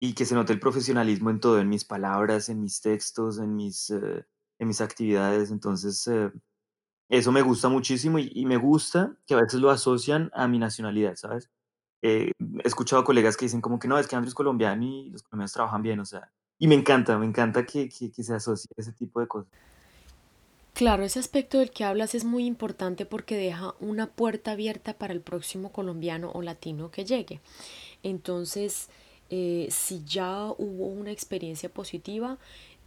y 0.00 0.14
que 0.14 0.24
se 0.24 0.34
note 0.34 0.52
el 0.54 0.60
profesionalismo 0.60 1.30
en 1.30 1.40
todo, 1.40 1.60
en 1.60 1.68
mis 1.68 1.84
palabras, 1.84 2.48
en 2.48 2.60
mis 2.62 2.80
textos, 2.80 3.38
en 3.38 3.54
mis, 3.56 3.90
eh, 3.90 4.26
en 4.58 4.68
mis 4.68 4.80
actividades. 4.80 5.50
Entonces, 5.50 6.06
eh, 6.08 6.32
eso 7.10 7.32
me 7.32 7.42
gusta 7.42 7.68
muchísimo 7.68 8.18
y, 8.18 8.30
y 8.34 8.46
me 8.46 8.56
gusta 8.56 9.16
que 9.26 9.34
a 9.34 9.42
veces 9.42 9.60
lo 9.60 9.70
asocian 9.70 10.30
a 10.34 10.48
mi 10.48 10.58
nacionalidad, 10.58 11.16
¿sabes? 11.16 11.50
Eh, 12.02 12.32
he 12.64 12.68
escuchado 12.68 13.04
colegas 13.04 13.36
que 13.36 13.46
dicen 13.46 13.60
como 13.60 13.78
que 13.78 13.88
no, 13.88 13.98
es 13.98 14.06
que 14.08 14.16
Andrés 14.16 14.30
es 14.30 14.34
colombiano 14.34 14.82
y 14.84 15.10
los 15.10 15.22
colombianos 15.22 15.52
trabajan 15.52 15.82
bien, 15.82 16.00
o 16.00 16.04
sea, 16.06 16.32
y 16.58 16.68
me 16.68 16.74
encanta, 16.74 17.18
me 17.18 17.26
encanta 17.26 17.66
que, 17.66 17.88
que, 17.88 18.10
que 18.10 18.22
se 18.22 18.34
asocie 18.34 18.70
ese 18.76 18.92
tipo 18.92 19.20
de 19.20 19.28
cosas. 19.28 19.50
Claro, 20.76 21.04
ese 21.04 21.18
aspecto 21.18 21.58
del 21.58 21.70
que 21.70 21.84
hablas 21.84 22.14
es 22.14 22.26
muy 22.26 22.44
importante 22.44 23.06
porque 23.06 23.34
deja 23.34 23.74
una 23.80 24.08
puerta 24.08 24.50
abierta 24.50 24.92
para 24.92 25.14
el 25.14 25.22
próximo 25.22 25.72
colombiano 25.72 26.30
o 26.34 26.42
latino 26.42 26.90
que 26.90 27.06
llegue. 27.06 27.40
Entonces, 28.02 28.90
eh, 29.30 29.68
si 29.70 30.04
ya 30.04 30.48
hubo 30.58 30.88
una 30.88 31.12
experiencia 31.12 31.70
positiva, 31.70 32.36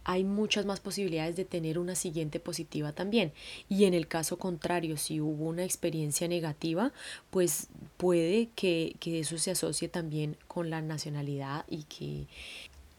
hay 0.04 0.22
muchas 0.22 0.66
más 0.66 0.78
posibilidades 0.78 1.34
de 1.34 1.44
tener 1.44 1.80
una 1.80 1.96
siguiente 1.96 2.38
positiva 2.38 2.92
también. 2.92 3.32
Y 3.68 3.86
en 3.86 3.94
el 3.94 4.06
caso 4.06 4.38
contrario, 4.38 4.96
si 4.96 5.20
hubo 5.20 5.46
una 5.46 5.64
experiencia 5.64 6.28
negativa, 6.28 6.92
pues 7.30 7.66
puede 7.96 8.50
que, 8.54 8.94
que 9.00 9.18
eso 9.18 9.36
se 9.36 9.50
asocie 9.50 9.88
también 9.88 10.36
con 10.46 10.70
la 10.70 10.80
nacionalidad 10.80 11.64
y 11.68 11.82
que 11.82 12.28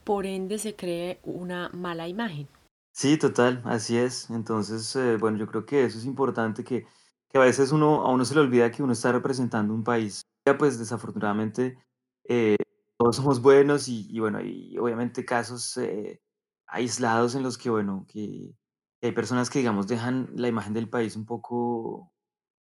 por 0.04 0.26
ende 0.26 0.58
se 0.58 0.76
cree 0.76 1.18
una 1.24 1.70
mala 1.70 2.10
imagen. 2.10 2.50
Sí, 2.94 3.18
total, 3.18 3.62
así 3.66 3.98
es. 3.98 4.30
Entonces, 4.30 4.96
eh, 4.96 5.18
bueno, 5.18 5.38
yo 5.38 5.48
creo 5.48 5.66
que 5.66 5.86
eso 5.86 5.98
es 5.98 6.06
importante, 6.06 6.64
que, 6.64 6.86
que 7.30 7.38
a 7.38 7.42
veces 7.42 7.72
uno, 7.72 8.02
a 8.06 8.12
uno 8.12 8.26
se 8.26 8.36
le 8.36 8.42
olvida 8.42 8.70
que 8.72 8.84
uno 8.84 8.94
está 8.94 9.12
representando 9.12 9.74
un 9.74 9.84
país. 9.84 10.22
Ya, 10.46 10.58
pues 10.58 10.78
desafortunadamente 10.80 11.78
eh, 12.26 12.58
todos 12.98 13.16
somos 13.18 13.42
buenos 13.42 13.88
y, 13.88 14.08
y 14.10 14.20
bueno, 14.20 14.40
hay 14.40 14.78
obviamente 14.78 15.24
casos 15.26 15.78
eh, 15.78 16.22
aislados 16.68 17.36
en 17.36 17.44
los 17.44 17.58
que, 17.58 17.70
bueno, 17.70 18.06
que, 18.10 18.56
hay 19.04 19.12
personas 19.14 19.50
que, 19.50 19.60
digamos, 19.60 19.88
dejan 19.88 20.30
la 20.36 20.48
imagen 20.48 20.74
del 20.74 20.90
país 20.90 21.16
un 21.16 21.26
poco, 21.26 22.12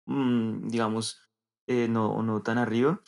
mm, 0.08 0.70
digamos, 0.70 1.22
eh, 1.68 1.88
no, 1.90 2.22
no 2.24 2.42
tan 2.44 2.58
arriba. 2.60 3.02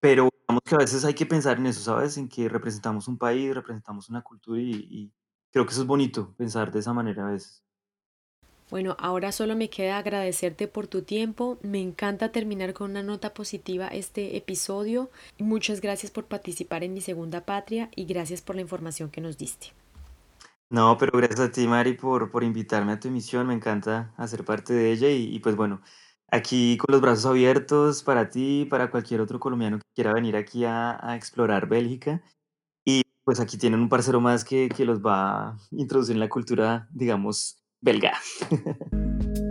Pero 0.00 0.28
digamos 0.48 0.62
que 0.64 0.74
a 0.74 0.78
veces 0.78 1.04
hay 1.04 1.14
que 1.14 1.26
pensar 1.26 1.58
en 1.58 1.66
eso, 1.66 1.80
¿sabes? 1.82 2.16
En 2.18 2.28
que 2.28 2.48
representamos 2.48 3.08
un 3.08 3.18
país, 3.18 3.54
representamos 3.54 4.08
una 4.10 4.22
cultura 4.22 4.60
y, 4.60 4.72
y 4.90 5.12
creo 5.56 5.64
que 5.64 5.72
eso 5.72 5.80
es 5.80 5.86
bonito, 5.86 6.34
pensar 6.36 6.70
de 6.70 6.80
esa 6.80 6.92
manera 6.92 7.26
a 7.26 7.30
veces. 7.30 7.64
Bueno, 8.68 8.94
ahora 8.98 9.32
solo 9.32 9.56
me 9.56 9.70
queda 9.70 9.96
agradecerte 9.96 10.68
por 10.68 10.86
tu 10.86 11.00
tiempo. 11.00 11.56
Me 11.62 11.80
encanta 11.80 12.30
terminar 12.30 12.74
con 12.74 12.90
una 12.90 13.02
nota 13.02 13.32
positiva 13.32 13.88
este 13.88 14.36
episodio. 14.36 15.08
Muchas 15.38 15.80
gracias 15.80 16.12
por 16.12 16.26
participar 16.26 16.84
en 16.84 16.92
mi 16.92 17.00
segunda 17.00 17.46
patria 17.46 17.88
y 17.96 18.04
gracias 18.04 18.42
por 18.42 18.54
la 18.54 18.60
información 18.60 19.08
que 19.08 19.22
nos 19.22 19.38
diste. 19.38 19.68
No, 20.68 20.98
pero 20.98 21.16
gracias 21.16 21.40
a 21.40 21.50
ti, 21.50 21.66
Mari, 21.66 21.94
por, 21.94 22.30
por 22.30 22.44
invitarme 22.44 22.92
a 22.92 23.00
tu 23.00 23.08
emisión. 23.08 23.46
Me 23.46 23.54
encanta 23.54 24.12
hacer 24.18 24.44
parte 24.44 24.74
de 24.74 24.92
ella 24.92 25.08
y, 25.08 25.34
y 25.34 25.38
pues 25.38 25.56
bueno, 25.56 25.80
aquí 26.30 26.76
con 26.76 26.92
los 26.92 27.00
brazos 27.00 27.24
abiertos 27.24 28.02
para 28.02 28.28
ti 28.28 28.62
y 28.62 28.64
para 28.66 28.90
cualquier 28.90 29.22
otro 29.22 29.40
colombiano 29.40 29.78
que 29.78 29.86
quiera 29.94 30.12
venir 30.12 30.36
aquí 30.36 30.66
a, 30.66 30.98
a 31.00 31.16
explorar 31.16 31.66
Bélgica. 31.66 32.22
Pues 33.26 33.40
aquí 33.40 33.58
tienen 33.58 33.80
un 33.80 33.88
parcero 33.88 34.20
más 34.20 34.44
que, 34.44 34.68
que 34.68 34.84
los 34.84 35.04
va 35.04 35.48
a 35.48 35.58
introducir 35.72 36.14
en 36.14 36.20
la 36.20 36.28
cultura, 36.28 36.88
digamos, 36.92 37.60
belga. 37.80 38.12